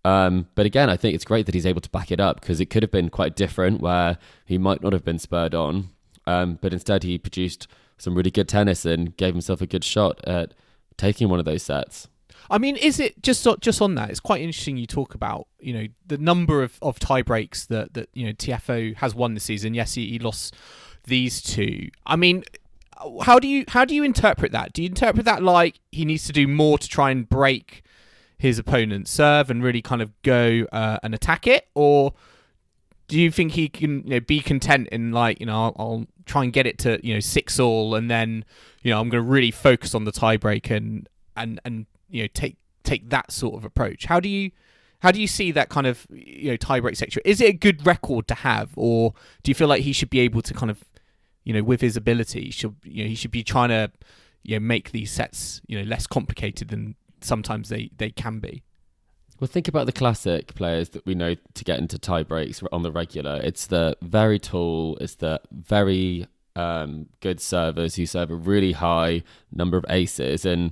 [0.03, 2.59] Um, but again, I think it's great that he's able to back it up because
[2.59, 5.89] it could have been quite different where he might not have been spurred on.
[6.27, 7.67] Um, but instead, he produced
[7.97, 10.53] some really good tennis and gave himself a good shot at
[10.97, 12.07] taking one of those sets.
[12.49, 14.09] I mean, is it just just on that?
[14.09, 14.77] It's quite interesting.
[14.77, 18.33] You talk about you know the number of, of tie breaks that that you know
[18.33, 19.73] Tiafoe has won this season.
[19.73, 20.55] Yes, he, he lost
[21.05, 21.89] these two.
[22.05, 22.43] I mean,
[23.23, 24.73] how do you how do you interpret that?
[24.73, 27.83] Do you interpret that like he needs to do more to try and break
[28.37, 32.13] his opponent's serve and really kind of go uh, and attack it, or
[33.07, 36.07] do you think he can you know, be content in like you know I'll, I'll
[36.25, 38.45] try and get it to you know six all and then
[38.81, 42.27] you know I'm going to really focus on the tiebreak and and and you know
[42.33, 44.05] take take that sort of approach.
[44.05, 44.51] How do you
[44.99, 47.21] how do you see that kind of you know tiebreak section?
[47.25, 49.13] Is it a good record to have, or
[49.43, 50.83] do you feel like he should be able to kind of
[51.43, 53.91] you know with his ability should you know he should be trying to
[54.43, 58.63] you know make these sets you know less complicated than sometimes they they can be.
[59.39, 62.83] Well, think about the classic players that we know to get into tie breaks on
[62.83, 63.41] the regular.
[63.43, 69.23] It's the very tall, it's the very um, good servers who serve a really high
[69.51, 70.71] number of aces, and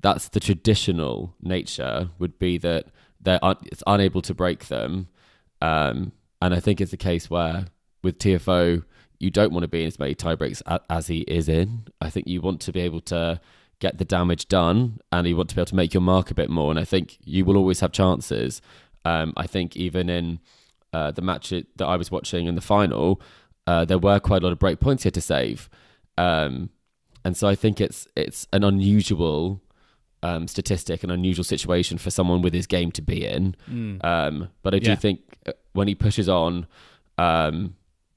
[0.00, 2.10] that's the traditional nature.
[2.18, 2.86] Would be that
[3.20, 5.08] they're un- it's unable to break them,
[5.60, 7.66] um, and I think it's a case where
[8.02, 8.84] with Tiafoe
[9.18, 11.84] you don't want to be in as many tie breaks a- as he is in.
[12.00, 13.40] I think you want to be able to
[13.78, 16.34] get the damage done and you want to be able to make your mark a
[16.34, 16.70] bit more.
[16.70, 18.62] And I think you will always have chances.
[19.04, 20.40] Um, I think even in
[20.92, 23.20] uh, the match that I was watching in the final,
[23.66, 25.68] uh, there were quite a lot of break points here to save.
[26.16, 26.70] Um,
[27.24, 29.62] and so I think it's it's an unusual
[30.22, 33.56] um, statistic, an unusual situation for someone with his game to be in.
[34.02, 34.96] Um, but I do Yeah.
[34.96, 36.66] think uh, when he pushes on,
[37.18, 37.74] um,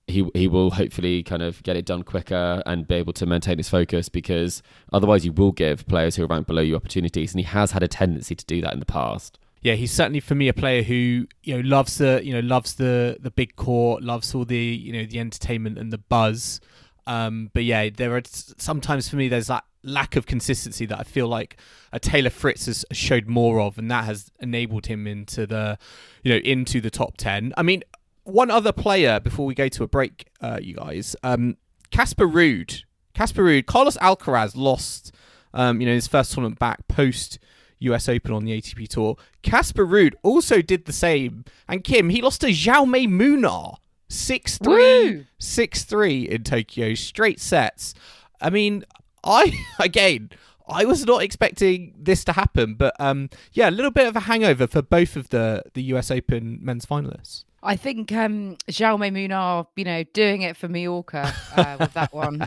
[0.07, 3.57] he he will hopefully kind of get it done quicker and be able to maintain
[3.57, 4.61] his focus because
[4.91, 7.84] otherwise you will give players who are ranked below you opportunities, and he has had
[7.84, 9.39] a tendency to do that in the past.
[9.61, 12.73] yeah, he's certainly for me a player who you know loves the you know loves
[12.75, 16.59] the the big court, loves all the you know the entertainment and the buzz.
[17.06, 21.04] Um, but yeah, there are sometimes for me there's that lack of consistency that I
[21.04, 21.58] feel like
[21.91, 25.78] a Taylor Fritz has showed more of, and that has enabled him into the
[26.24, 27.54] you know into the top ten.
[27.58, 27.84] I mean,
[28.24, 31.58] one other player before we go to a break, uh, you guys, um,
[31.91, 32.84] Casper Ruud
[33.14, 35.14] Casper Ruud, Carlos Alcaraz lost,
[35.54, 37.39] um, you know, his first tournament back post
[37.80, 39.18] US Open on the ATP Tour.
[39.41, 41.45] Casper Ruud also did the same.
[41.68, 43.78] And Kim, he lost to Jaume Munar.
[44.14, 47.93] 6 3, 6 3 in Tokyo, straight sets.
[48.39, 48.86] I mean,
[49.24, 50.30] I, again,
[50.68, 54.22] I was not expecting this to happen, but um, yeah, a little bit of a
[54.22, 57.43] hangover for both of the, the US Open men's finalists.
[57.66, 62.41] I think um, Jaume Munar, you know, doing it for Mallorca uh, with that one.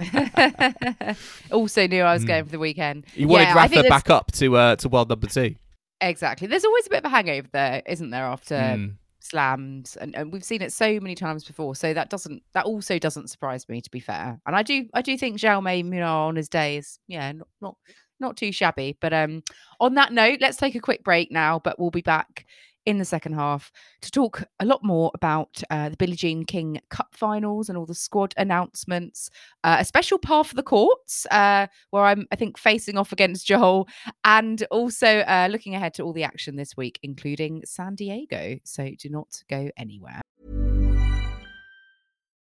[1.51, 3.07] also knew I was going for the weekend.
[3.14, 5.55] You wanted yeah, Rafa back up to uh, to world number two.
[6.03, 6.47] Exactly.
[6.49, 8.97] There's always a bit of a hangover there, isn't there, after Mm.
[9.27, 11.74] Slams, and, and we've seen it so many times before.
[11.74, 14.41] So that doesn't that also doesn't surprise me, to be fair.
[14.47, 17.49] And I do I do think Jaume you know on his day is yeah not
[17.61, 17.77] not
[18.20, 18.97] not too shabby.
[19.01, 19.43] But um,
[19.81, 21.59] on that note, let's take a quick break now.
[21.59, 22.47] But we'll be back
[22.87, 23.70] in the second half
[24.01, 27.84] to talk a lot more about uh, the Billie Jean King Cup finals and all
[27.84, 29.28] the squad announcements.
[29.64, 33.47] Uh, a special par for the courts, uh, where I'm, I think, facing off against
[33.47, 33.89] Joel,
[34.24, 38.59] and also uh, looking ahead to all the action this week, including San Diego.
[38.64, 40.22] So do not go anywhere.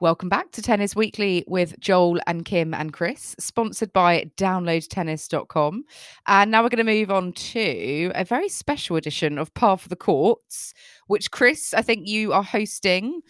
[0.00, 5.84] Welcome back to Tennis Weekly with Joel and Kim and Chris, sponsored by downloadtennis.com.
[6.26, 9.90] And now we're going to move on to a very special edition of Par for
[9.90, 10.72] the Courts,
[11.08, 13.20] which Chris, I think you are hosting.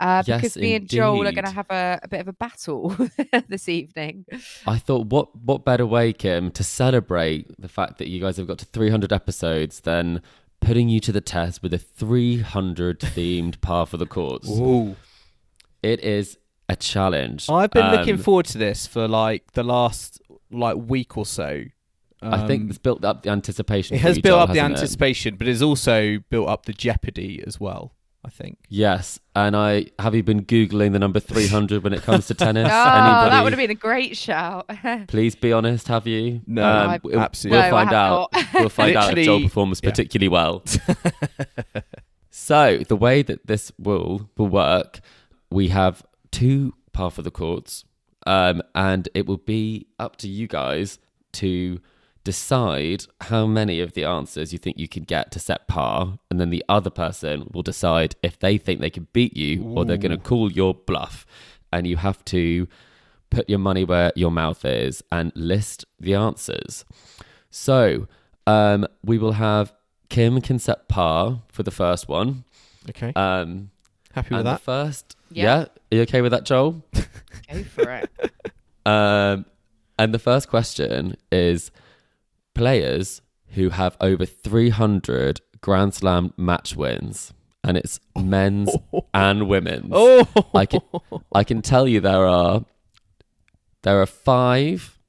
[0.00, 2.32] Uh, Yes, because me and Joel are going to have a, a bit of a
[2.32, 2.96] battle
[3.48, 4.26] this evening.
[4.66, 8.48] I thought, what what better way, Kim, to celebrate the fact that you guys have
[8.48, 10.22] got to 300 episodes than
[10.60, 14.50] putting you to the test with a 300 themed par for the courts.
[14.50, 14.96] Ooh.
[15.82, 17.48] It is a challenge.
[17.50, 20.20] I've been looking Um, forward to this for like the last
[20.50, 21.64] like week or so.
[22.22, 23.94] I think Um, it's built up the anticipation.
[23.96, 24.78] it has you, built Joel, up the hasn't it?
[24.78, 27.92] anticipation, but it's also built up the jeopardy as well.
[28.24, 28.58] I think.
[28.68, 32.66] Yes, and I have you been googling the number 300 when it comes to tennis?
[32.66, 33.30] Oh, tennis?
[33.30, 34.68] that would have been a great shout.
[35.06, 36.40] Please be honest, have you?
[36.44, 38.28] No, I- we'll- absolutely We'll No, find have out.
[38.54, 39.90] We'll find out if Joel Literally- performs yeah.
[39.90, 40.64] particularly well.
[42.30, 44.98] so the way that this will will work,
[45.50, 47.84] we have two par for the courts,
[48.26, 50.98] um, and it will be up to you guys
[51.32, 51.80] to
[52.24, 56.40] decide how many of the answers you think you can get to set par, and
[56.40, 59.96] then the other person will decide if they think they can beat you or they're
[59.96, 61.24] going to call your bluff,
[61.72, 62.66] and you have to
[63.30, 66.84] put your money where your mouth is and list the answers.
[67.50, 68.08] So
[68.46, 69.72] um, we will have
[70.08, 72.44] Kim can set par for the first one.
[72.88, 73.12] Okay.
[73.16, 73.70] Um,
[74.12, 74.60] Happy with that.
[74.60, 75.44] first, Yeah.
[75.44, 75.60] yeah.
[75.60, 76.84] Are you okay with that, Joel?
[77.52, 78.10] Go for it.
[78.86, 79.46] Um,
[79.98, 81.72] and the first question is
[82.54, 87.32] players who have over 300 Grand Slam match wins,
[87.64, 88.70] and it's men's
[89.14, 89.90] and women's.
[89.90, 90.24] Oh,
[90.54, 90.82] I can
[91.34, 92.64] I can tell you there are
[93.82, 95.00] there are five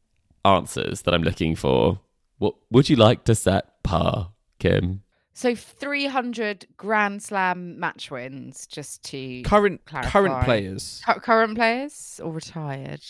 [0.43, 1.99] answers that I'm looking for.
[2.39, 5.03] What would you like to set par, Kim?
[5.37, 10.09] So 300 Grand Slam match wins, just to current Clarify.
[10.09, 11.03] current players.
[11.05, 13.03] Cu- current players or retired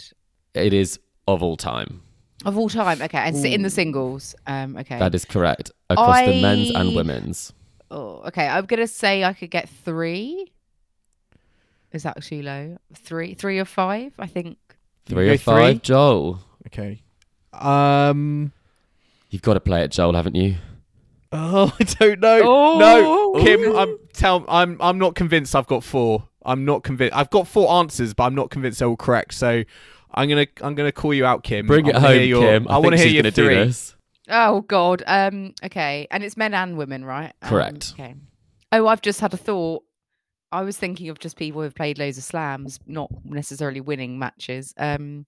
[0.53, 2.01] It is of all time.
[2.43, 3.01] of all time.
[3.01, 4.35] Okay, and sit in the singles.
[4.45, 4.99] Um, okay.
[4.99, 7.53] That is correct across the men's and women's.
[7.89, 8.45] Oh, okay.
[8.45, 10.51] I'm gonna say I could get three.
[11.93, 12.77] Is that too low?
[12.93, 14.11] Three, three or five?
[14.19, 14.57] I think.
[15.05, 15.79] Three or five, three?
[15.79, 16.41] Joel.
[16.67, 17.01] Okay.
[17.53, 18.51] Um.
[19.29, 20.57] You've got to play it, Joel, haven't you?
[21.31, 22.41] Oh, I don't know.
[22.43, 22.77] Oh.
[23.35, 23.75] No, Kim.
[23.75, 24.45] I'm tell.
[24.47, 24.77] I'm.
[24.81, 25.55] I'm not convinced.
[25.55, 26.27] I've got four.
[26.45, 27.15] I'm not convinced.
[27.15, 29.33] I've got four answers, but I'm not convinced they're all correct.
[29.33, 29.63] So
[30.13, 30.47] I'm gonna.
[30.61, 31.67] I'm gonna call you out, Kim.
[31.67, 32.67] Bring I it wanna home, hear your- Kim.
[32.69, 33.55] I, I want to hear she's your gonna three.
[33.55, 33.95] do this.
[34.29, 35.03] Oh God.
[35.07, 35.53] Um.
[35.63, 37.33] Okay, and it's men and women, right?
[37.41, 37.93] Um, Correct.
[37.99, 38.15] okay.
[38.71, 39.83] Oh, I've just had a thought.
[40.51, 44.73] I was thinking of just people who've played loads of slams, not necessarily winning matches.
[44.77, 45.25] Um.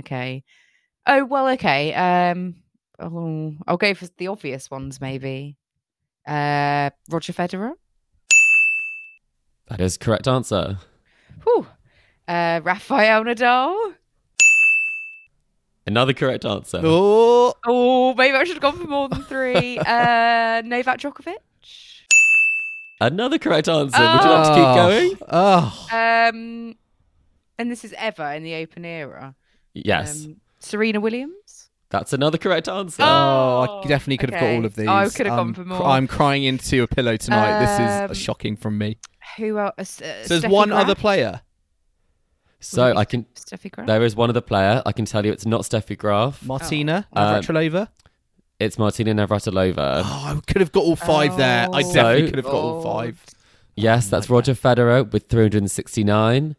[0.00, 0.42] Okay.
[1.06, 1.48] Oh well.
[1.50, 1.94] Okay.
[1.94, 2.56] Um.
[3.00, 5.56] Oh, I'll go for the obvious ones, maybe.
[6.26, 7.72] Uh, Roger Federer.
[9.68, 10.78] That is correct answer.
[11.44, 11.66] Whew.
[12.26, 13.94] Uh, Rafael Nadal.
[15.86, 16.80] Another correct answer.
[16.84, 19.78] Oh, Oh, maybe I should have gone for more than three.
[19.86, 21.36] uh, Novak Djokovic.
[23.00, 23.98] Another correct answer.
[23.98, 25.18] Would you like to keep going?
[25.30, 26.76] Oh, Um,
[27.58, 29.34] and this is ever in the open era.
[29.72, 30.24] Yes.
[30.26, 31.34] Um, Serena Williams.
[31.90, 33.02] That's another correct answer.
[33.02, 34.88] oh, I definitely could have got all of these.
[34.88, 35.84] I could have I'm gone for more.
[35.86, 37.58] I'm crying into a pillow tonight.
[37.64, 38.98] Um, this is shocking from me.
[39.38, 40.00] Who else?
[40.02, 40.80] Uh, So there's Steffi one Graf?
[40.84, 41.40] other player.
[42.60, 43.24] so I can.
[43.34, 43.86] Steffi Graf.
[43.86, 44.82] There is one other player.
[44.84, 46.44] I can tell you it's not Steffi Graf.
[46.44, 47.22] Martina Oh.
[47.22, 47.88] Um, Navratilova.
[48.60, 50.02] It's Martina Navratilova.
[50.04, 51.68] Oh, I could have got all five there.
[51.72, 51.92] I Oh.
[51.92, 53.24] definitely So- could have got all five.
[53.76, 56.56] Yes, that's Roger Federer with 369.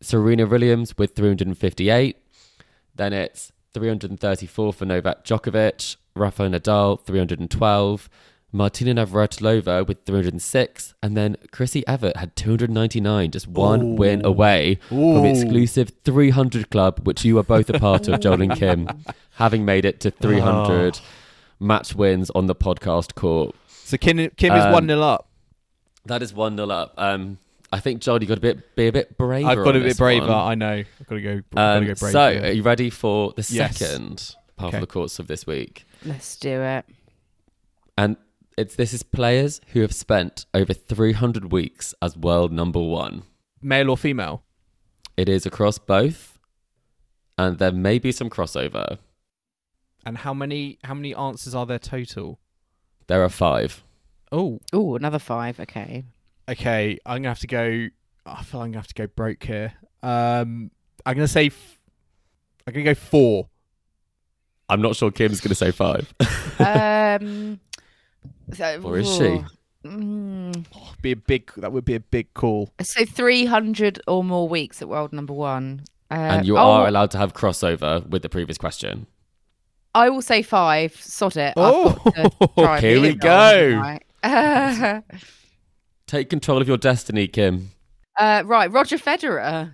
[0.00, 2.16] Serena Williams with 358.
[2.94, 5.96] Then it's 334 for Novak Djokovic.
[6.14, 8.08] Rafael Nadal, 312.
[8.52, 10.94] Martina Navratilova with 306.
[11.02, 13.94] And then Chrissie Evert had 299, just one Ooh.
[13.94, 18.56] win away from exclusive 300 club, which you are both a part of, Joel and
[18.56, 18.88] Kim,
[19.36, 20.98] having made it to 300
[21.60, 23.54] match wins on the podcast court.
[23.68, 25.28] So Kim, Kim is Um, one 0 up.
[26.06, 26.94] That is 1 0 up.
[26.96, 27.38] Um,
[27.72, 29.48] I think, Joel, you got to be, be a bit braver.
[29.48, 30.26] I've got on a bit braver.
[30.26, 30.34] one.
[30.36, 30.72] I know.
[31.00, 31.30] I've got to go.
[31.32, 32.12] I've got to Um, go brave.
[32.12, 33.76] so, are you ready for the Yes.
[33.78, 34.76] second part Okay.
[34.78, 35.84] of the course of this week?
[36.04, 36.84] Let's do it.
[37.96, 38.16] And
[38.56, 43.22] it's this is players who have spent over 300 weeks as world number one.
[43.62, 44.42] male or female?
[45.16, 46.38] It is across both,
[47.38, 48.98] and there may be some crossover.
[50.06, 52.40] And how many how many answers are there total?
[53.06, 53.84] There are five.
[54.32, 55.60] Oh, Oh, another five.
[55.60, 56.04] Okay.
[56.50, 56.98] Okay.
[57.06, 57.86] I'm gonna have to go.
[58.26, 59.72] I feel like I'm gonna have to go broke here.
[60.02, 60.70] Um,
[61.06, 61.46] I'm gonna say.
[61.46, 61.78] F-
[62.66, 63.48] I'm gonna go four.
[64.68, 66.12] I'm not sure Kim's going to say five.
[66.60, 67.58] Um.
[68.52, 69.42] so, Or is she?
[69.84, 71.50] Mm, Oh, be a big.
[71.56, 72.70] That would be a big call.
[72.82, 75.84] so three hundred or more weeks at world number one.
[76.10, 79.06] Uh, and you oh, are allowed to have crossover with the previous question.
[79.94, 80.94] I will say five.
[81.00, 81.54] Sod it.
[81.56, 83.70] Oh, I've got to try and here we go.
[83.70, 85.02] wrong, Right.
[86.10, 87.70] Take control of your destiny, Kim.
[88.18, 88.68] uh, right.
[88.68, 89.72] Roger Federer.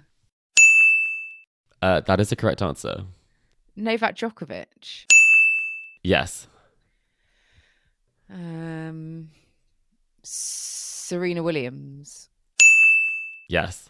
[1.80, 3.04] Uh, that is the correct answer.
[3.74, 5.06] Novak Djokovic.
[6.02, 6.46] Yes.
[8.30, 9.30] Um.
[10.24, 12.28] Serena Williams.
[13.48, 13.88] Yes.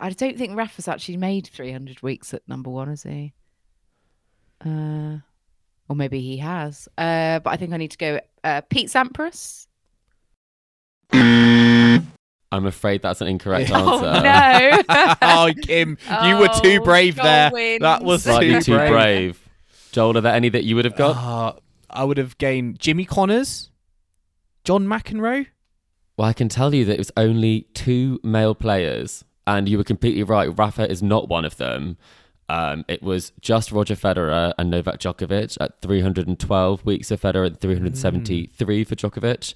[0.00, 3.32] I don't think Rafa's actually made 300 weeks at number one, has he?
[4.64, 5.18] Uh,
[5.88, 6.88] or maybe he has.
[6.98, 9.68] Uh, but I think I need to go uh, Pete Sampras.
[12.52, 14.22] I'm afraid that's an incorrect Oh answer.
[14.22, 15.14] no!
[15.22, 17.50] oh, Kim, you were too Oh, brave Joel there.
[17.52, 17.80] wins.
[17.80, 18.90] That was Slightly too, too brave.
[18.92, 19.48] brave.
[19.92, 21.16] Joel, are there any that you would have got?
[21.16, 21.58] Uh,
[21.90, 23.70] I would have gained Jimmy Connors,
[24.64, 25.46] John McEnroe.
[26.16, 29.84] Well, I can tell you that it was only two male players, and you were
[29.84, 30.48] completely right.
[30.56, 31.96] Rafa is not one of them.
[32.48, 37.60] Um, it was just Roger Federer and Novak Djokovic at 312 weeks for Federer and
[37.60, 39.52] 373 for Djokovic.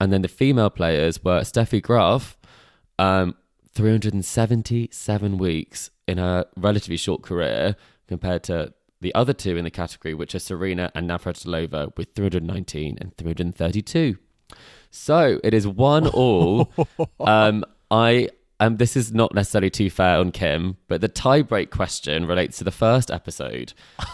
[0.00, 2.36] And then the female players were Steffi Graf,
[2.98, 3.34] um,
[3.74, 7.76] 377 weeks in her relatively short career
[8.08, 12.98] compared to the other two in the category, which are Serena and Navratilova with 319
[13.00, 14.16] and 332.
[14.90, 16.72] So it is one all.
[17.20, 18.28] um, I
[18.60, 22.64] um, this is not necessarily too fair on Kim, but the tiebreak question relates to
[22.64, 23.72] the first episode.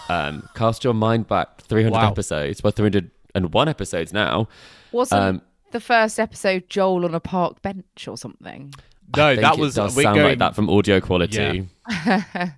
[0.09, 2.11] Um, cast your mind back 300 Wow.
[2.11, 4.49] episodes, well, 301 episodes now.
[4.93, 5.43] Wasn't Um,
[5.73, 8.75] the first episode Joel on a park bench or something?
[9.17, 11.69] No, I think that it was does sound going, like that from audio quality.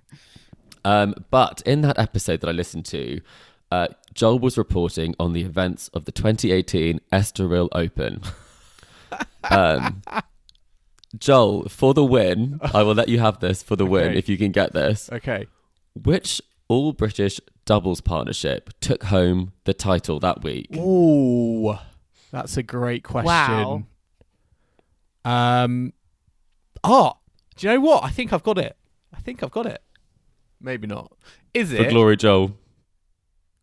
[0.85, 3.21] Um, but in that episode that I listened to,
[3.71, 8.21] uh, Joel was reporting on the events of the 2018 Estoril Open.
[9.49, 10.01] um,
[11.17, 14.37] Joel, for the win, I will let you have this for the win if you
[14.37, 15.09] can get this.
[15.11, 15.47] Okay.
[15.95, 20.75] Which all British doubles partnership took home the title that week?
[20.75, 21.77] Ooh,
[22.33, 23.25] that's a great question.
[23.25, 23.83] Wow.
[25.23, 25.93] Um.
[26.83, 27.13] Oh,
[27.55, 28.03] do you know what?
[28.03, 28.75] I think I've got it.
[29.15, 29.81] I think I've got it.
[30.59, 31.13] Maybe not.
[31.53, 31.77] Is it?
[31.77, 32.57] For glory, Joel.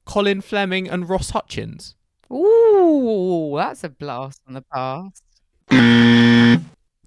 [0.07, 1.95] Colin Fleming and Ross Hutchins?
[2.33, 5.23] Ooh, that's a blast from the past.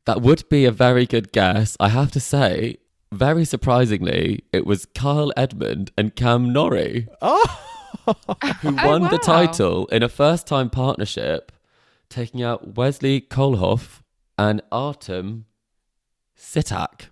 [0.06, 1.78] That would be a very good guess.
[1.80, 2.78] I have to say,
[3.12, 7.08] very surprisingly, it was Kyle Edmund and Cam Norrie.
[7.22, 7.73] Oh,
[8.62, 9.46] who won the wow.
[9.46, 11.52] title in a first time partnership,
[12.10, 14.02] taking out Wesley Koolhof
[14.38, 15.46] and Artem
[16.38, 17.08] Sitak.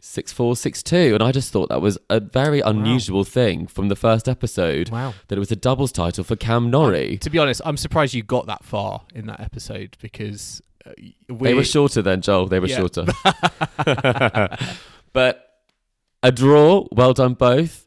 [0.00, 4.88] 6462 and I just thought that was a very unusual thing from the first episode
[4.90, 5.12] Wow.
[5.26, 7.18] that it was a doubles title for Cam Norrie.
[7.18, 10.92] To be honest, I'm surprised you got that far in that episode because uh,
[11.28, 12.46] we They were shorter then, Joel.
[12.46, 12.76] They were Yeah.
[12.76, 13.06] shorter.
[15.12, 15.44] but
[16.22, 16.86] a draw.
[16.92, 17.86] Well done, both.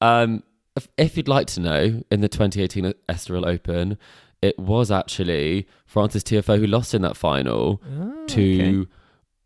[0.00, 0.42] Um,
[0.76, 3.98] if, if you'd like to know, in the 2018 Estoril Open,
[4.40, 8.88] it was actually Francis Tiafoe who lost in that final Ah, to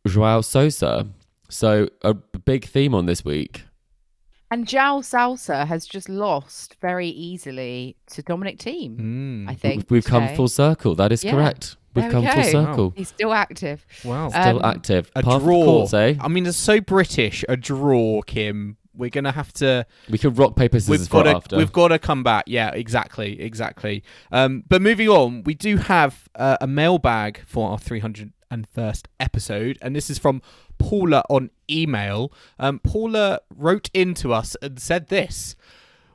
[0.06, 1.06] João Sousa.
[1.48, 3.64] So a big theme on this week.
[4.50, 8.96] And João Sousa has just lost very easily to Dominic Thiem.
[8.98, 9.50] Mm.
[9.50, 10.94] I think We've come full circle.
[10.94, 11.32] That is Yeah.
[11.32, 11.76] correct.
[11.94, 12.50] We've There come we full go.
[12.50, 12.92] circle.
[12.96, 13.84] He's still active.
[14.04, 14.28] Wow.
[14.28, 15.10] Still Um, active.
[15.16, 15.64] a Par for the draw.
[15.64, 16.14] courts, eh?
[16.20, 17.44] I mean, it's so British.
[17.48, 18.76] A draw, Kim.
[18.96, 19.86] We're gonna have to.
[20.08, 21.30] We could rock paper scissors We've got to.
[21.30, 21.56] after.
[21.56, 22.44] We've got to come back.
[22.46, 24.02] Yeah, exactly, exactly.
[24.32, 29.94] Um, but moving on, we do have uh, a mailbag for our 301st episode, and
[29.94, 30.42] this is from
[30.78, 32.32] Paula on email.
[32.58, 35.56] Um, Paula wrote in to us and said this.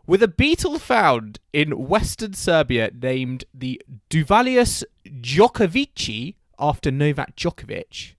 [0.07, 8.15] With a beetle found in western Serbia named the Duvalius Djokovici after Novak Djokovic,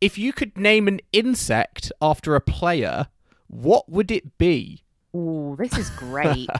[0.00, 3.08] if you could name an insect after a player,
[3.48, 4.82] what would it be?
[5.14, 6.48] Oh, this is great.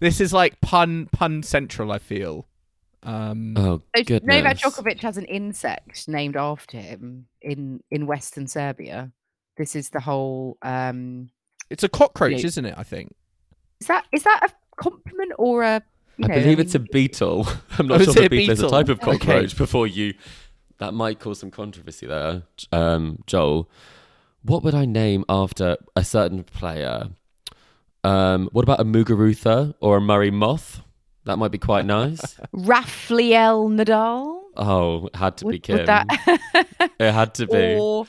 [0.00, 1.90] This is like pun pun central.
[1.92, 2.46] I feel.
[3.02, 4.36] Um, oh, So goodness.
[4.42, 9.12] Novak Djokovic has an insect named after him in in Western Serbia.
[9.56, 10.58] This is the whole.
[10.62, 11.30] um
[11.70, 12.46] it's a cockroach, Yeah.
[12.46, 12.74] isn't it?
[12.76, 13.14] I think.
[13.80, 15.82] Is that is that a compliment or a?
[16.18, 17.46] You I know, believe it's a beetle.
[17.78, 19.16] I'm Oh, not is sure it the a beetle is a type of Okay.
[19.18, 19.56] cockroach.
[19.56, 20.14] Before you,
[20.78, 23.68] that might cause some controversy there, um, Joel.
[24.46, 27.08] What would I name after a certain player?
[28.04, 30.80] Um, what about a Muguruza or a Murray Moth?
[31.24, 32.38] That might be quite nice.
[32.52, 34.42] Rafael Nadal.
[34.56, 35.76] oh, it had to be Would, Kim.
[35.78, 36.06] would that
[37.00, 37.76] It had to be.
[37.80, 38.06] or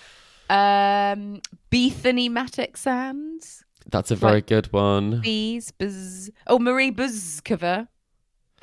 [0.50, 3.64] um Bethanie Mattek-Sands?
[3.90, 5.22] That's a very like- good one.
[5.22, 6.30] Bees, buzz.
[6.46, 7.88] Oh, Marie Bouzková.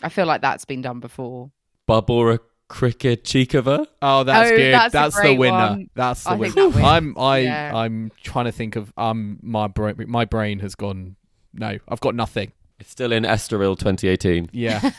[0.02, 1.50] I feel like that's been done before.
[1.86, 2.38] Barbara
[2.68, 3.86] Cricket Chikova.
[4.02, 4.74] Oh, that's Oh, good.
[4.74, 5.52] that's That's, the winner.
[5.52, 5.90] one.
[5.94, 6.70] That's the I winner.
[6.70, 6.82] that.
[6.84, 7.72] I'm I Yeah.
[7.76, 11.16] I'm trying to think of um my brain my brain has gone.
[11.52, 12.52] No, I've got nothing.
[12.80, 14.50] It's still in Estoril 2018.
[14.52, 14.90] Yeah.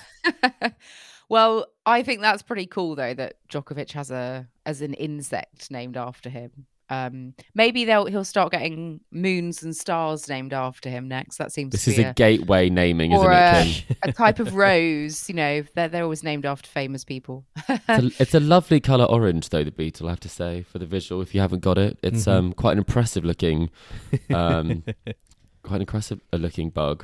[1.30, 5.98] well, I think that's pretty cool though that Djokovic has a as an insect named
[5.98, 6.68] after him.
[6.90, 11.38] Um, maybe they'll he'll start getting moons and stars named after him next.
[11.38, 14.54] That seems This to is be a gateway naming, isn't it, a, a type of
[14.66, 15.28] rose.
[15.28, 17.44] You know, they're they're always named after famous people.
[17.68, 20.78] It's a, it's a lovely colour orange, though, the beetle, I have to say, for
[20.78, 21.22] the visual.
[21.22, 22.32] If you haven't got it, it's Mhm.
[22.32, 23.72] um, quite an impressive looking,
[24.30, 24.84] um,
[25.64, 27.04] quite an impressive uh, looking bug.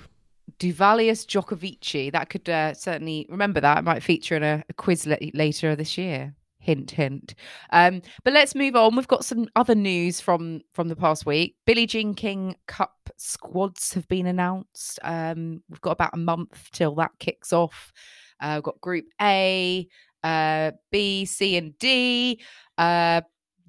[0.60, 2.12] Duvalius Djokovici.
[2.12, 3.80] That could uh, certainly remember that.
[3.80, 6.36] It might feature in a, a quiz la- later this year.
[6.62, 7.34] Hint, hint.
[7.72, 8.96] Um, but let's move on.
[8.96, 11.56] We've got some other news from from the past week.
[11.66, 15.00] Billie Jean King Cup squads have been announced.
[15.04, 17.92] Um, we've got about a month till that kicks off.
[18.40, 19.88] Uh, we've got Group A,
[20.24, 22.40] uh, B, C, and D.
[22.78, 23.22] Uh,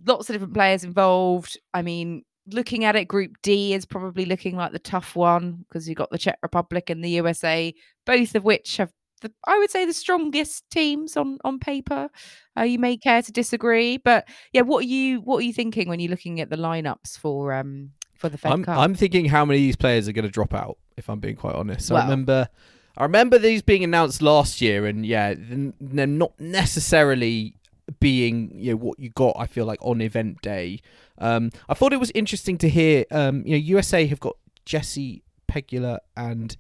[0.07, 1.59] lots of different players involved.
[1.72, 5.88] I mean, looking at it, Group D is probably looking like the tough one because
[5.88, 7.74] you've got the Czech Republic and the USA,
[8.05, 12.10] both of which have, the, I would say, the strongest teams on on paper.
[12.58, 15.88] Uh, you may care to disagree, but yeah, what are you what are you thinking
[15.88, 18.78] when you're looking at the lineups for um for the Fed I'm Cup?
[18.78, 20.76] I'm thinking how many of these players are going to drop out.
[20.96, 22.48] If I'm being quite honest, I Well- remember.
[22.94, 27.56] I remember these being announced last year, and yeah, they're not necessarily
[28.00, 29.34] being you know what you got.
[29.38, 30.80] I feel like on event day.
[31.18, 33.04] Um, I thought it was interesting to hear.
[33.10, 36.54] Um, you know, USA have got Jesse Pegula and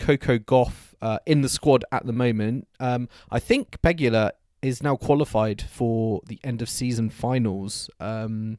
[0.00, 2.66] Coco Gauff uh, in the squad at the moment.
[2.80, 4.32] Um, I think Pegula
[4.62, 7.88] is now qualified for the end of season finals.
[8.00, 8.58] Um,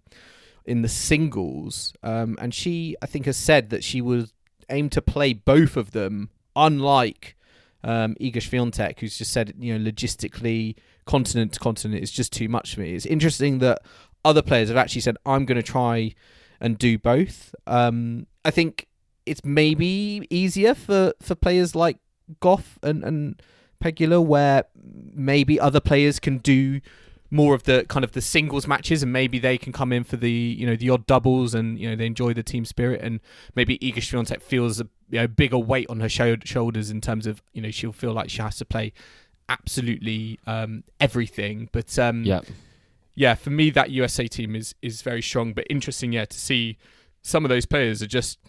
[0.64, 4.32] in the singles, um, and she, I think, has said that she would
[4.70, 7.36] aim to play both of them, unlike
[7.84, 10.76] um, Iga Swiatek, who's just said, you know, logistically,
[11.06, 12.94] continent to continent is just too much for me.
[12.94, 13.82] It's interesting that
[14.24, 16.14] other players have actually said, I'm going to try
[16.60, 17.56] and do both.
[17.66, 18.88] Um, I think
[19.26, 21.98] it's maybe easier for, for players like
[22.42, 23.42] Gauff and, and
[23.84, 24.66] Pegula, where
[25.14, 26.82] maybe other players can do
[27.34, 30.18] more of the kind of the singles matches and maybe they can come in for
[30.18, 33.00] the you know the odd doubles and you know they enjoy the team spirit.
[33.02, 33.22] And
[33.56, 37.26] maybe Iga Swiatek feels a you know, bigger weight on her sho- shoulders in terms
[37.28, 38.92] of you know she'll feel like she has to play
[39.50, 41.70] absolutely um, everything.
[41.72, 42.42] But um, Yeah.
[43.16, 45.54] yeah for me that USA team is is very strong.
[45.54, 46.78] But interesting yeah to see
[47.22, 48.40] some of those players are just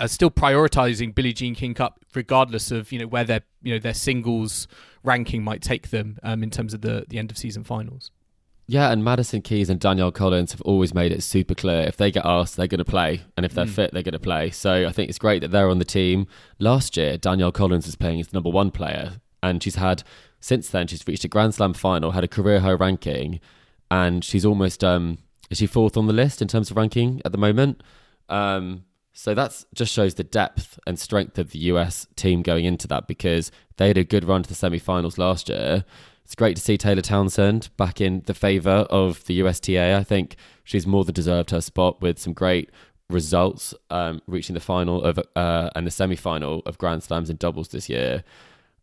[0.00, 3.78] are still prioritizing Billie Jean King Cup regardless of you know where their you know
[3.78, 4.66] their singles
[5.04, 8.10] ranking might take them um, in terms of the the end of season finals.
[8.68, 12.10] Yeah, and Madison Keys and Danielle Collins have always made it super clear if they
[12.12, 13.70] get asked, they're going to play, and if they're Mm.
[13.74, 14.50] fit, they're going to play.
[14.50, 16.26] So I think it's great that they're on the team.
[16.60, 20.04] Last year, Danielle Collins was playing as the number one player, and she's had
[20.40, 23.40] since then she's reached a Grand Slam final, had a career high ranking,
[23.90, 25.18] and she's almost um
[25.50, 27.82] is she fourth on the list in terms of ranking at the moment.
[28.28, 32.88] Um, so that just shows the depth and strength of the US team going into
[32.88, 35.84] that because they had a good run to the semi-finals last year.
[36.24, 39.96] It's great to see Taylor Townsend back in the favour of the USTA.
[39.96, 42.70] I think she's more than deserved her spot with some great
[43.10, 47.68] results, um, reaching the final of uh, and the semi-final of Grand Slams in doubles
[47.68, 48.24] this year.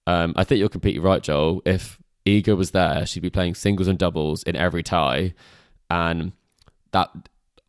[0.06, 1.62] Um, I think you're completely right, Joel.
[1.66, 5.34] If Iga was there, she'd be playing singles and doubles in every tie,
[5.90, 6.34] and
[6.92, 7.10] that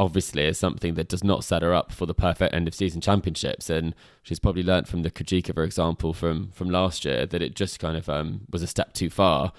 [0.01, 3.03] obviously is something that does not set her up for the perfect end of season
[3.03, 3.69] championships.
[3.69, 7.79] And she's probably learnt from the Krejcikova example from from last year that it just
[7.79, 9.53] kind of um, was a step too far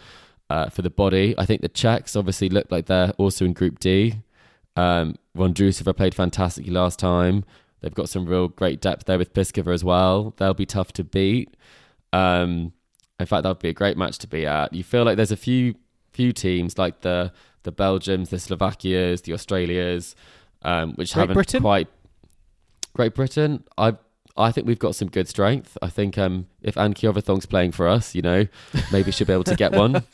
[0.50, 1.36] uh, for the body.
[1.38, 4.16] I think the Czechs obviously look like they're also in Group D.
[4.76, 7.46] Um, Vondrousova played fantastically last time.
[7.82, 10.34] They've got some real great depth there with Pliskova as well.
[10.38, 11.56] They'll be tough to beat.
[12.14, 12.74] Um,
[13.20, 14.74] in fact, that would be a great match to be at.
[14.74, 15.76] You feel like there's a few
[16.12, 17.32] few teams like the
[17.64, 20.16] the Belgians, the Slovakias, the Australias,
[20.64, 21.62] um, which Great haven't Britain?
[21.62, 21.88] quite.
[22.93, 23.95] Great Britain, I
[24.38, 25.78] I think we've got some good strength.
[25.82, 28.47] I think um, if Anne Keothavong's playing for us, you know,
[28.91, 30.03] maybe she'll be able to get one.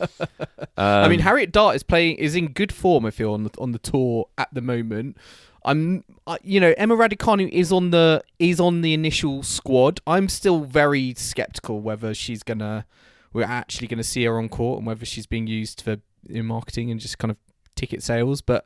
[0.79, 3.03] Um, I mean, Harriet Dart is playing is in good form.
[3.03, 5.17] I feel on the on the tour at the moment.
[5.65, 10.01] I'm, I, you know, Emma Raducanu is on the is on the initial squad.
[10.05, 12.85] I'm still very skeptical whether she's gonna
[13.33, 15.97] we're actually gonna see her on court and whether she's being used for
[16.29, 17.37] in marketing and just kind of
[17.75, 18.41] ticket sales.
[18.41, 18.65] But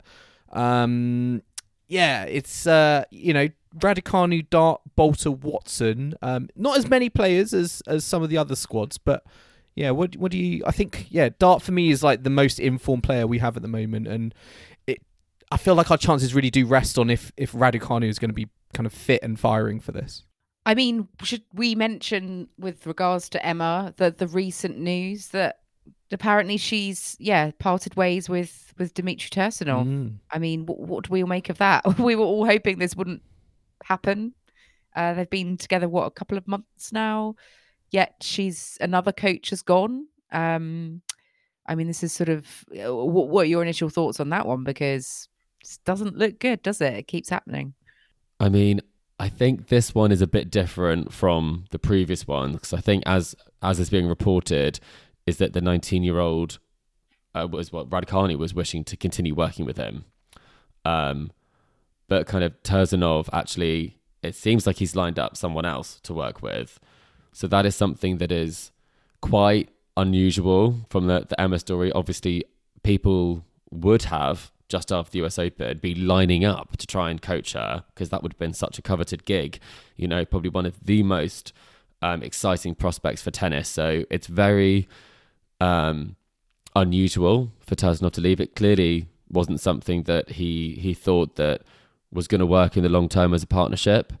[0.52, 1.42] um,
[1.88, 6.14] yeah, it's uh, you know, Raducanu, Dart, Boulter, Watson.
[6.22, 9.24] Um, not as many players as as some of the other squads, but
[9.74, 10.62] yeah, what what do you?
[10.66, 13.62] I think yeah, Dart for me is like the most informed player we have at
[13.62, 14.34] the moment, and
[14.86, 15.02] it.
[15.50, 18.34] I feel like our chances really do rest on if if Raducanu is going to
[18.34, 20.24] be kind of fit and firing for this.
[20.64, 25.61] I mean, should we mention with regards to Emma the the recent news that
[26.12, 29.86] apparently she's yeah parted ways with with Dimitri Tursunov.
[29.86, 30.16] Mm.
[30.30, 31.98] I mean, what, what do we all make of that?
[31.98, 33.22] we were all hoping this wouldn't
[33.84, 34.34] happen.
[34.94, 37.34] Uh, they've been together what a couple of months now,
[37.90, 40.06] yet she's another coach has gone.
[40.30, 41.02] Um,
[41.66, 44.46] I mean, this is sort of uh, what, what are your initial thoughts on that
[44.46, 44.64] one?
[44.64, 45.28] Because
[45.62, 46.94] it doesn't look good, does it?
[46.94, 47.74] It keeps happening.
[48.40, 48.80] I mean,
[49.18, 53.04] I think this one is a bit different from the previous one because I think,
[53.06, 54.80] as as is being reported,
[55.26, 56.58] is that the 19 year old
[57.34, 60.04] uh, was what Raducanu was wishing to continue working with him,
[60.84, 61.32] um,
[62.08, 66.42] but kind of Tursunov actually, it seems like he's lined up someone else to work
[66.42, 66.78] with,
[67.32, 68.70] so that is something that is
[69.20, 71.90] quite unusual from the the Emma story.
[71.92, 72.44] Obviously,
[72.82, 77.52] people would have just after the US Open be lining up to try and coach
[77.52, 79.58] her because that would have been such a coveted gig.
[79.96, 81.52] You know, probably one of the most
[82.00, 83.68] um, exciting prospects for tennis.
[83.68, 84.88] So it's very
[85.62, 86.16] um,
[86.74, 88.40] unusual for Tursunov to leave.
[88.40, 91.62] It clearly wasn't something that he he thought that
[92.12, 94.12] was going to work in the long term as a partnership.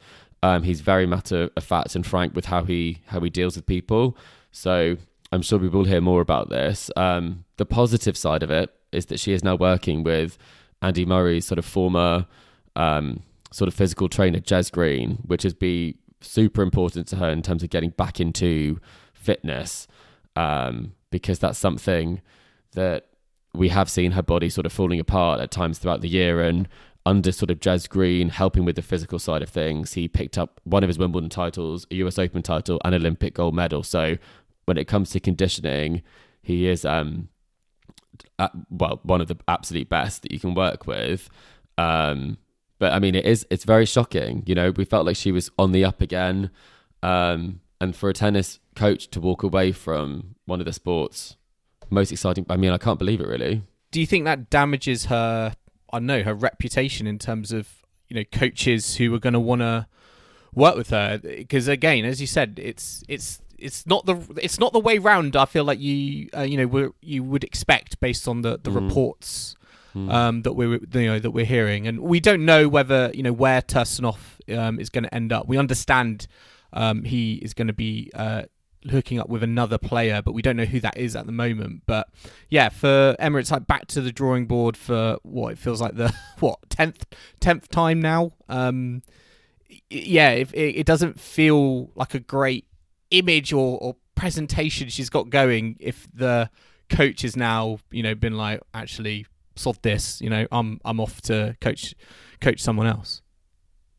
[0.42, 3.66] Um, he's very matter of fact and frank with how he how he deals with
[3.66, 4.16] people.
[4.50, 4.96] So
[5.32, 6.90] I'm sure we will hear more about this.
[6.96, 10.38] Um, the positive side of it is that she is now working with
[10.80, 12.26] Andy Murray's sort of former
[12.76, 17.42] um, sort of physical trainer, Jez Green, which has been super important to her in
[17.42, 18.78] terms of getting back into
[19.14, 19.88] fitness,
[20.36, 22.20] um, because that's something
[22.72, 23.06] that
[23.54, 26.40] we have seen her body sort of falling apart at times throughout the year.
[26.42, 26.68] And
[27.06, 30.60] under sort of Jez Green helping with the physical side of things, he picked up
[30.64, 33.82] one of his Wimbledon titles, a US Open title, and an Olympic gold medal.
[33.82, 34.16] So
[34.64, 36.02] when it comes to conditioning,
[36.42, 37.28] he is um,
[38.38, 41.28] uh, well one of the absolute best that you can work with.
[41.78, 42.38] Um,
[42.78, 44.42] but I mean, it is it's very shocking.
[44.46, 46.50] You know, we felt like she was on the up again,
[47.02, 51.36] um, and for a tennis coach to walk away from one of the sports
[51.90, 52.46] most exciting.
[52.48, 53.62] I mean, I can't believe it really.
[53.90, 55.54] Do you think that damages her?
[55.92, 57.68] I don't know her reputation in terms of
[58.08, 59.86] you know coaches who are going to want to
[60.54, 64.72] work with her because again, as you said, it's it's it's not the it's not
[64.72, 65.36] the way round.
[65.36, 68.88] I feel like you uh, you know you would expect based on the the Mm.
[68.88, 69.56] reports
[69.94, 70.10] Mm.
[70.10, 73.34] um, that we're you know that we're hearing, and we don't know whether you know
[73.34, 74.16] where Tursunov
[74.56, 75.46] um, is going to end up.
[75.46, 76.26] We understand
[76.72, 78.44] um, he is going to be uh,
[78.90, 81.82] hooking up with another player, but we don't know who that is at the moment.
[81.86, 82.08] But
[82.48, 86.12] yeah, for Emirates, like back to the drawing board for what it feels like the
[86.40, 87.04] what tenth
[87.40, 88.32] tenth time now.
[88.48, 89.02] Um,
[89.88, 92.66] yeah, if it, it doesn't feel like a great
[93.10, 96.48] image or, or presentation she's got going if the
[96.88, 99.26] coach has now you know been like actually
[99.56, 101.94] sod this you know i'm i'm off to coach
[102.40, 103.22] coach someone else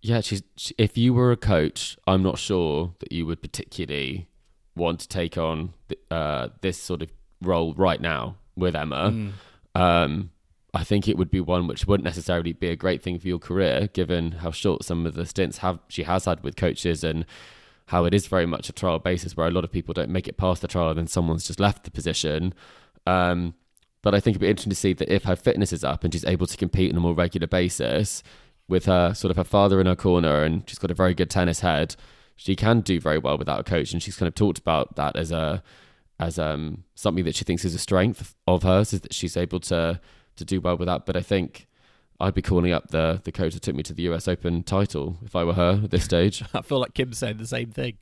[0.01, 0.43] Yeah, she's.
[0.57, 4.27] She, if you were a coach, I'm not sure that you would particularly
[4.75, 7.11] want to take on th- uh, this sort of
[7.41, 9.11] role right now with Emma.
[9.11, 9.31] Mm.
[9.79, 10.31] Um,
[10.73, 13.39] I think it would be one which wouldn't necessarily be a great thing for your
[13.39, 17.25] career, given how short some of the stints have she has had with coaches and
[17.87, 20.27] how it is very much a trial basis where a lot of people don't make
[20.27, 22.53] it past the trial and then someone's just left the position.
[23.05, 23.53] Um,
[24.01, 26.13] but I think it'd be interesting to see that if her fitness is up and
[26.13, 28.23] she's able to compete on a more regular basis
[28.67, 31.29] with her sort of her father in her corner and she's got a very good
[31.29, 31.95] tennis head,
[32.43, 33.93] she can do very well without a coach.
[33.93, 35.63] And she's kind of talked about that as a
[36.19, 39.61] as um something that she thinks is a strength of hers is that she's able
[39.61, 40.01] to
[40.35, 41.05] to do well with that.
[41.05, 41.67] But I think
[42.19, 45.17] I'd be calling up the the coach that took me to the US Open title
[45.23, 46.43] if I were her at this stage.
[46.53, 47.97] i feel like kim's saying the same thing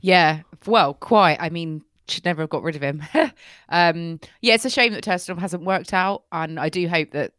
[0.00, 1.38] Yeah, well, quite.
[1.40, 3.02] I mean, should never have got rid of him.
[3.68, 7.32] um, yeah, it's a shame that Tursunov hasn't worked out, and I do hope that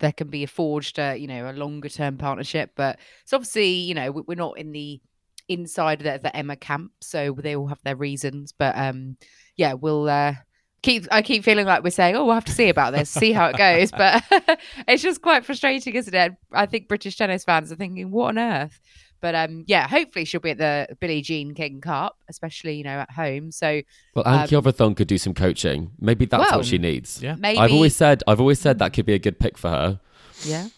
[0.00, 2.72] there can be a forged, uh, you know, a longer term partnership.
[2.76, 5.00] But it's obviously, you know, we're not in the
[5.48, 8.52] inside the, the Emma camp, so they all have their reasons.
[8.52, 9.16] But um,
[9.56, 10.08] yeah, we'll.
[10.08, 10.34] Uh,
[10.82, 13.32] Keep, I keep feeling like we're saying, "Oh, we'll have to see about this, see
[13.32, 14.22] how it goes." But
[14.86, 16.32] it's just quite frustrating, isn't it?
[16.52, 18.78] I think British tennis fans are thinking, "What on earth?"
[19.22, 22.98] But um, yeah, hopefully she'll be at the Billie Jean King Cup, especially you know
[22.98, 23.50] at home.
[23.50, 23.80] So
[24.14, 25.92] Well, Anki Um, Overthon could do some coaching.
[25.98, 27.22] Maybe that's Well, what she needs.
[27.22, 29.70] yeah maybe I've always said I've always said that could be a good pick for
[29.70, 30.00] her.
[30.44, 30.68] yeah,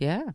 [0.00, 0.30] yeah.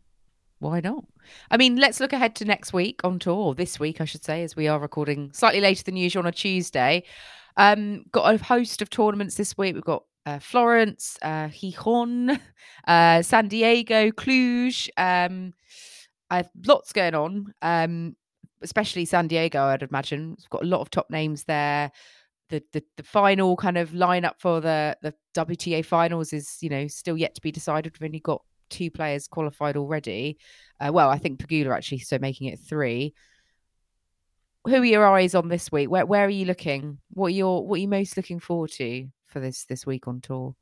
[0.60, 1.04] Why not?
[1.52, 3.54] I mean, let's look ahead to next week on tour.
[3.56, 6.32] This week, I should say, as we are recording slightly later than usual on a
[6.32, 7.04] Tuesday.
[7.58, 9.76] Um, got a host of tournaments this week.
[9.76, 12.40] We've got uh, Florence, uh, Gijon,
[12.88, 14.90] uh, San Diego, Cluj.
[14.98, 15.54] Um,
[16.30, 17.54] I have lots going on.
[17.62, 18.16] Um,
[18.62, 20.36] especially San Diego, I'd imagine.
[20.38, 21.92] We've got a lot of top names there.
[22.50, 26.88] The, the the final kind of lineup for the the WTA finals is you know
[26.88, 27.94] still yet to be decided.
[27.94, 30.38] We've only got two players qualified already.
[30.80, 33.14] Uh, well, I think Pegula actually, so making it three.
[34.66, 35.90] Who are your eyes on this week?
[35.90, 37.00] Where where are you looking?
[37.14, 40.22] What are your what are you most looking forward to for this this week on
[40.22, 40.56] tour?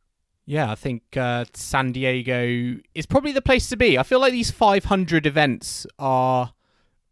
[0.45, 3.97] Yeah, I think uh, San Diego is probably the place to be.
[3.97, 6.53] I feel like these 500 events are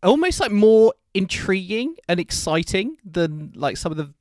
[0.02, 4.14] almost like more intriguing and exciting than like some of the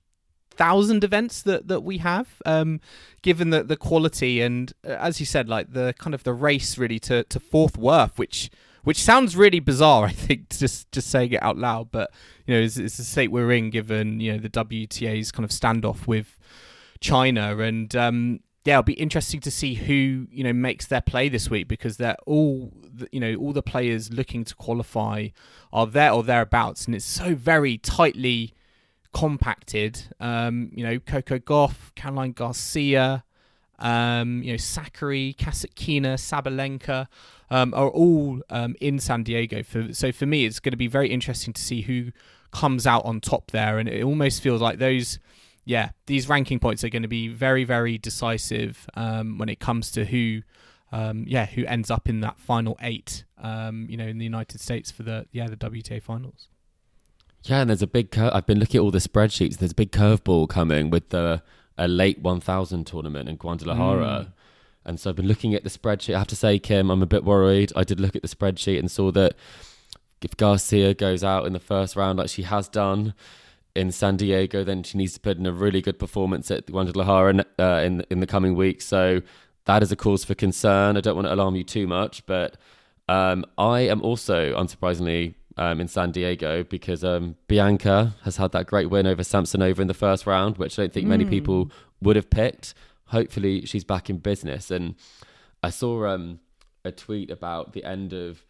[0.51, 2.43] thousand events that that we have.
[2.45, 2.81] Um,
[3.23, 6.77] given the the quality and uh, as you said, like the kind of the race
[6.77, 8.51] really to to fourth worth, which
[8.85, 10.05] which sounds really bizarre.
[10.07, 12.13] I think just just saying it out loud, but
[12.47, 15.51] you know, it's, it's the state we're in given you know the WTA's kind of
[15.51, 16.39] standoff with
[17.01, 17.95] China and.
[17.97, 21.69] Um, yeah, it'll be interesting to see who you know makes their play this week
[21.69, 22.73] because they're all
[23.13, 25.29] you know all the players looking to qualify
[25.71, 28.55] are there or thereabouts, and it's so very tightly
[29.13, 30.05] compacted.
[30.19, 33.25] Um, you know, Coco Gauff, Caroline Garcia,
[33.79, 37.07] um, you know, Sakkari, Kasatkina, Sabalenka
[37.51, 39.63] um, are all um, in San Diego.
[39.63, 42.13] For, so for me, it's going to be very interesting to see who
[42.53, 45.19] comes out on top there, and it almost feels like those
[45.65, 49.91] yeah, these ranking points are going to be very, very decisive um, when it comes
[49.93, 50.43] to who,
[50.93, 53.25] um, yeah, who ends up in that final eight.
[53.39, 56.49] Um, you know, in the United States for the yeah the WTA finals.
[57.43, 58.11] Yeah, and there's a big.
[58.11, 59.59] Cur- I've been looking at all the spreadsheets.
[59.59, 61.43] There's a big curveball coming with the
[61.77, 64.33] a late 1000 tournament in Guadalajara.
[64.85, 66.15] And so I've been looking at the spreadsheet.
[66.15, 67.73] I have to say, Kim, I'm a bit worried.
[67.75, 69.35] I did look at the spreadsheet and saw that
[70.21, 73.15] if Garcia goes out in the first round like she has done
[73.75, 77.45] in San Diego, then she needs to put in a really good performance at Guadalajara
[77.59, 78.87] uh, in in the coming weeks.
[78.87, 79.23] So
[79.65, 80.97] that is a cause for concern.
[80.97, 82.57] I don't want to alarm you too much, but
[83.09, 88.67] um, I am also, unsurprisingly, um, in San Diego because um, Bianca has had that
[88.67, 92.17] great win over Samsonova in the first round, which I don't think many people would
[92.17, 92.75] have picked.
[93.07, 94.71] Hopefully, she's back in business.
[94.71, 94.97] And
[95.63, 96.41] I saw um,
[96.85, 98.45] a tweet about the end of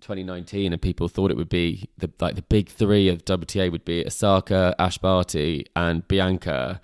[0.00, 3.84] 2019, and people thought it would be the like the big three of WTA would
[3.84, 6.80] be Osaka, Ash Barty, and Bianca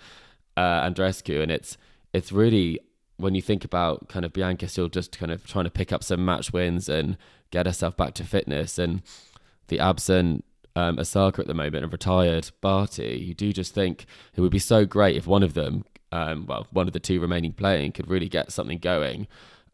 [0.56, 1.76] uh, Andreescu, and it's
[2.12, 2.80] it's really
[3.16, 6.02] when you think about kind of Bianca still just kind of trying to pick up
[6.02, 7.16] some match wins and
[7.50, 9.02] get herself back to fitness, and
[9.68, 10.44] the absent
[10.74, 14.58] um, Osaka at the moment and retired Barty, you do just think it would be
[14.58, 18.08] so great if one of them, um, well, one of the two remaining playing, could
[18.08, 19.26] really get something going.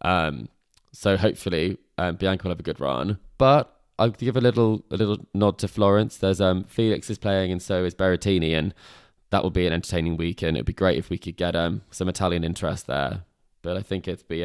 [0.03, 0.49] Um,
[0.93, 3.19] so hopefully um, Bianca will have a good run.
[3.37, 6.17] But I'll give a little a little nod to Florence.
[6.17, 8.73] There's um Felix is playing and so is Berrettini, and
[9.31, 10.43] that will be an entertaining week.
[10.43, 13.23] And it'd be great if we could get um some Italian interest there.
[13.63, 14.45] But I think it'd be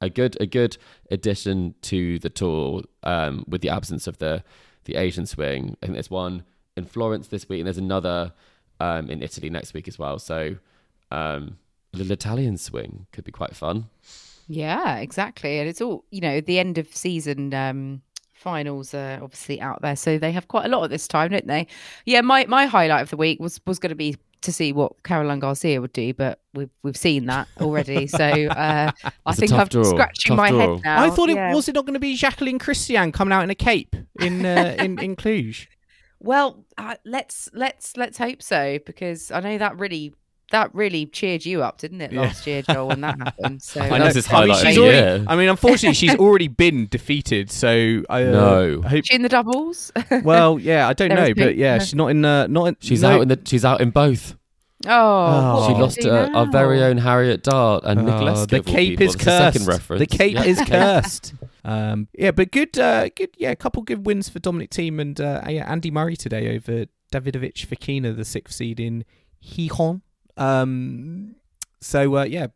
[0.00, 0.76] a good a good
[1.10, 4.42] addition to the tour um, with the absence of the
[4.84, 5.76] the Asian swing.
[5.82, 6.44] I think there's one
[6.76, 8.32] in Florence this week, and there's another
[8.80, 10.18] um, in Italy next week as well.
[10.18, 10.56] So
[11.10, 11.58] um,
[11.92, 13.88] a little Italian swing could be quite fun.
[14.46, 15.58] Yeah, exactly.
[15.58, 18.02] And it's all, you know, the end of season um
[18.38, 19.96] finals are obviously out there.
[19.96, 21.66] So they have quite a lot at this time, don't they?
[22.06, 25.02] Yeah, my my highlight of the week was was going to be to see what
[25.02, 28.06] Caroline Garcia would do, but we've we've seen that already.
[28.06, 28.90] So uh,
[29.26, 29.84] I think I'm draw.
[29.84, 30.58] scratching Tough my draw.
[30.76, 31.04] head now.
[31.04, 31.54] I thought it Yeah.
[31.54, 34.76] was it not going to be Jaqueline Cristian coming out in a cape in uh,
[34.80, 35.66] in in Cluj.
[36.20, 40.14] Well, uh, let's let's let's hope so because I know that really
[40.50, 42.22] that really cheered you up, didn't it, Yeah.
[42.22, 43.62] last year, Joel, when that happened?
[43.62, 45.24] So I know this is I mean, highlight of she's the already, year.
[45.28, 47.50] I mean, unfortunately, she's already been defeated.
[47.50, 48.82] So I uh, No.
[48.84, 49.04] I hope.
[49.06, 49.92] she in the doubles.
[50.22, 51.84] Well, yeah, I don't know, but yeah, no.
[51.84, 52.24] she's not in.
[52.24, 52.76] Uh, not in.
[52.80, 54.36] She's no- out in the she's out in both.
[54.86, 55.68] oh, Oh.
[55.68, 58.46] She lost you uh, our very own Harriet Dart and Oh, Nicholas.
[58.46, 59.66] the cape is cursed.
[59.66, 59.96] The.
[59.98, 60.44] The cape Yeah.
[60.44, 61.34] is cursed.
[61.64, 63.30] um, yeah, but good, uh, good.
[63.36, 66.86] Yeah, a couple good wins for Dominic Thiem and uh, yeah, Andy Murray today over
[67.12, 69.04] Davidovich Fokina, the sixth seed in
[69.44, 70.00] Gijón.
[70.38, 71.36] Um,
[71.80, 72.48] so uh, yeah,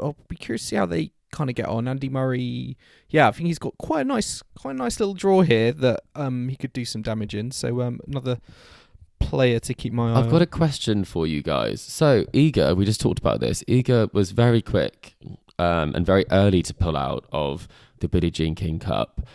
[0.00, 1.88] I'll be curious to see how they kind of get on.
[1.88, 2.76] Andy Murray,
[3.08, 6.00] yeah, I think he's got quite a nice, quite a nice little draw here that
[6.14, 7.50] um he could do some damage in.
[7.50, 8.38] So um another
[9.18, 10.18] player to keep my eye.
[10.18, 11.80] I've got a question for you guys.
[11.80, 13.62] So Iga, we just talked about this.
[13.64, 15.14] Iga was very quick
[15.58, 17.68] um, and very early to pull out of
[18.00, 19.26] the Billie Jean King Cup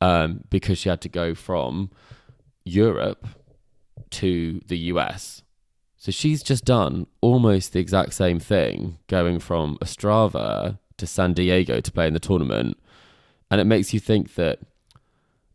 [0.00, 1.90] um, because she had to go from
[2.64, 3.26] Europe
[4.10, 5.42] to the US.
[5.98, 11.80] So she's just done almost the exact same thing, going from Ostrava to San Diego
[11.80, 12.78] to play in the tournament.
[13.50, 14.60] And it makes you think that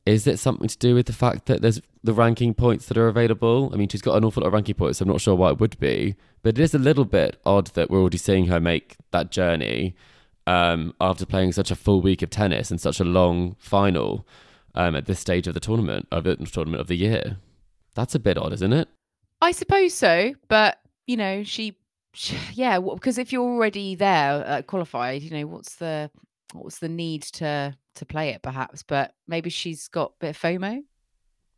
[0.06, 3.08] is it something to do with the fact that there's the ranking points that are
[3.08, 3.70] available?
[3.74, 5.00] I mean, she's got an awful lot of ranking points.
[5.00, 7.68] So I'm not sure why it would be, but it is a little bit odd
[7.68, 9.96] that we're already seeing her make that journey
[10.46, 14.28] um, after playing such a full week of tennis and such a long final
[14.76, 17.38] um, at this stage of the tournament of the tournament of the year.
[17.96, 18.90] That's a bit odd, isn't it?
[19.44, 21.78] I suppose so, but you know, she,
[22.14, 26.10] she yeah, because if you're already there uh, qualified, you know, what's the
[26.54, 28.84] what's the need to to play it perhaps?
[28.84, 30.82] But maybe she's got a bit of FOMO,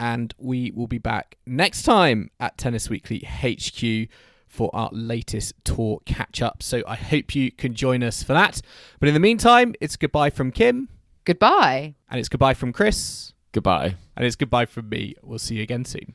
[0.01, 4.09] and we will be back next time at Tennis Weekly HQ
[4.53, 6.63] for our latest tour catch up.
[6.63, 8.61] So I hope you can join us for that.
[9.01, 10.91] But in the meantime, it's goodbye from Kim,
[11.25, 11.95] Goodbye.
[12.11, 13.97] and it's goodbye from Chris, Goodbye.
[14.15, 15.15] and it's goodbye from me.
[15.23, 16.13] We'll see you again soon.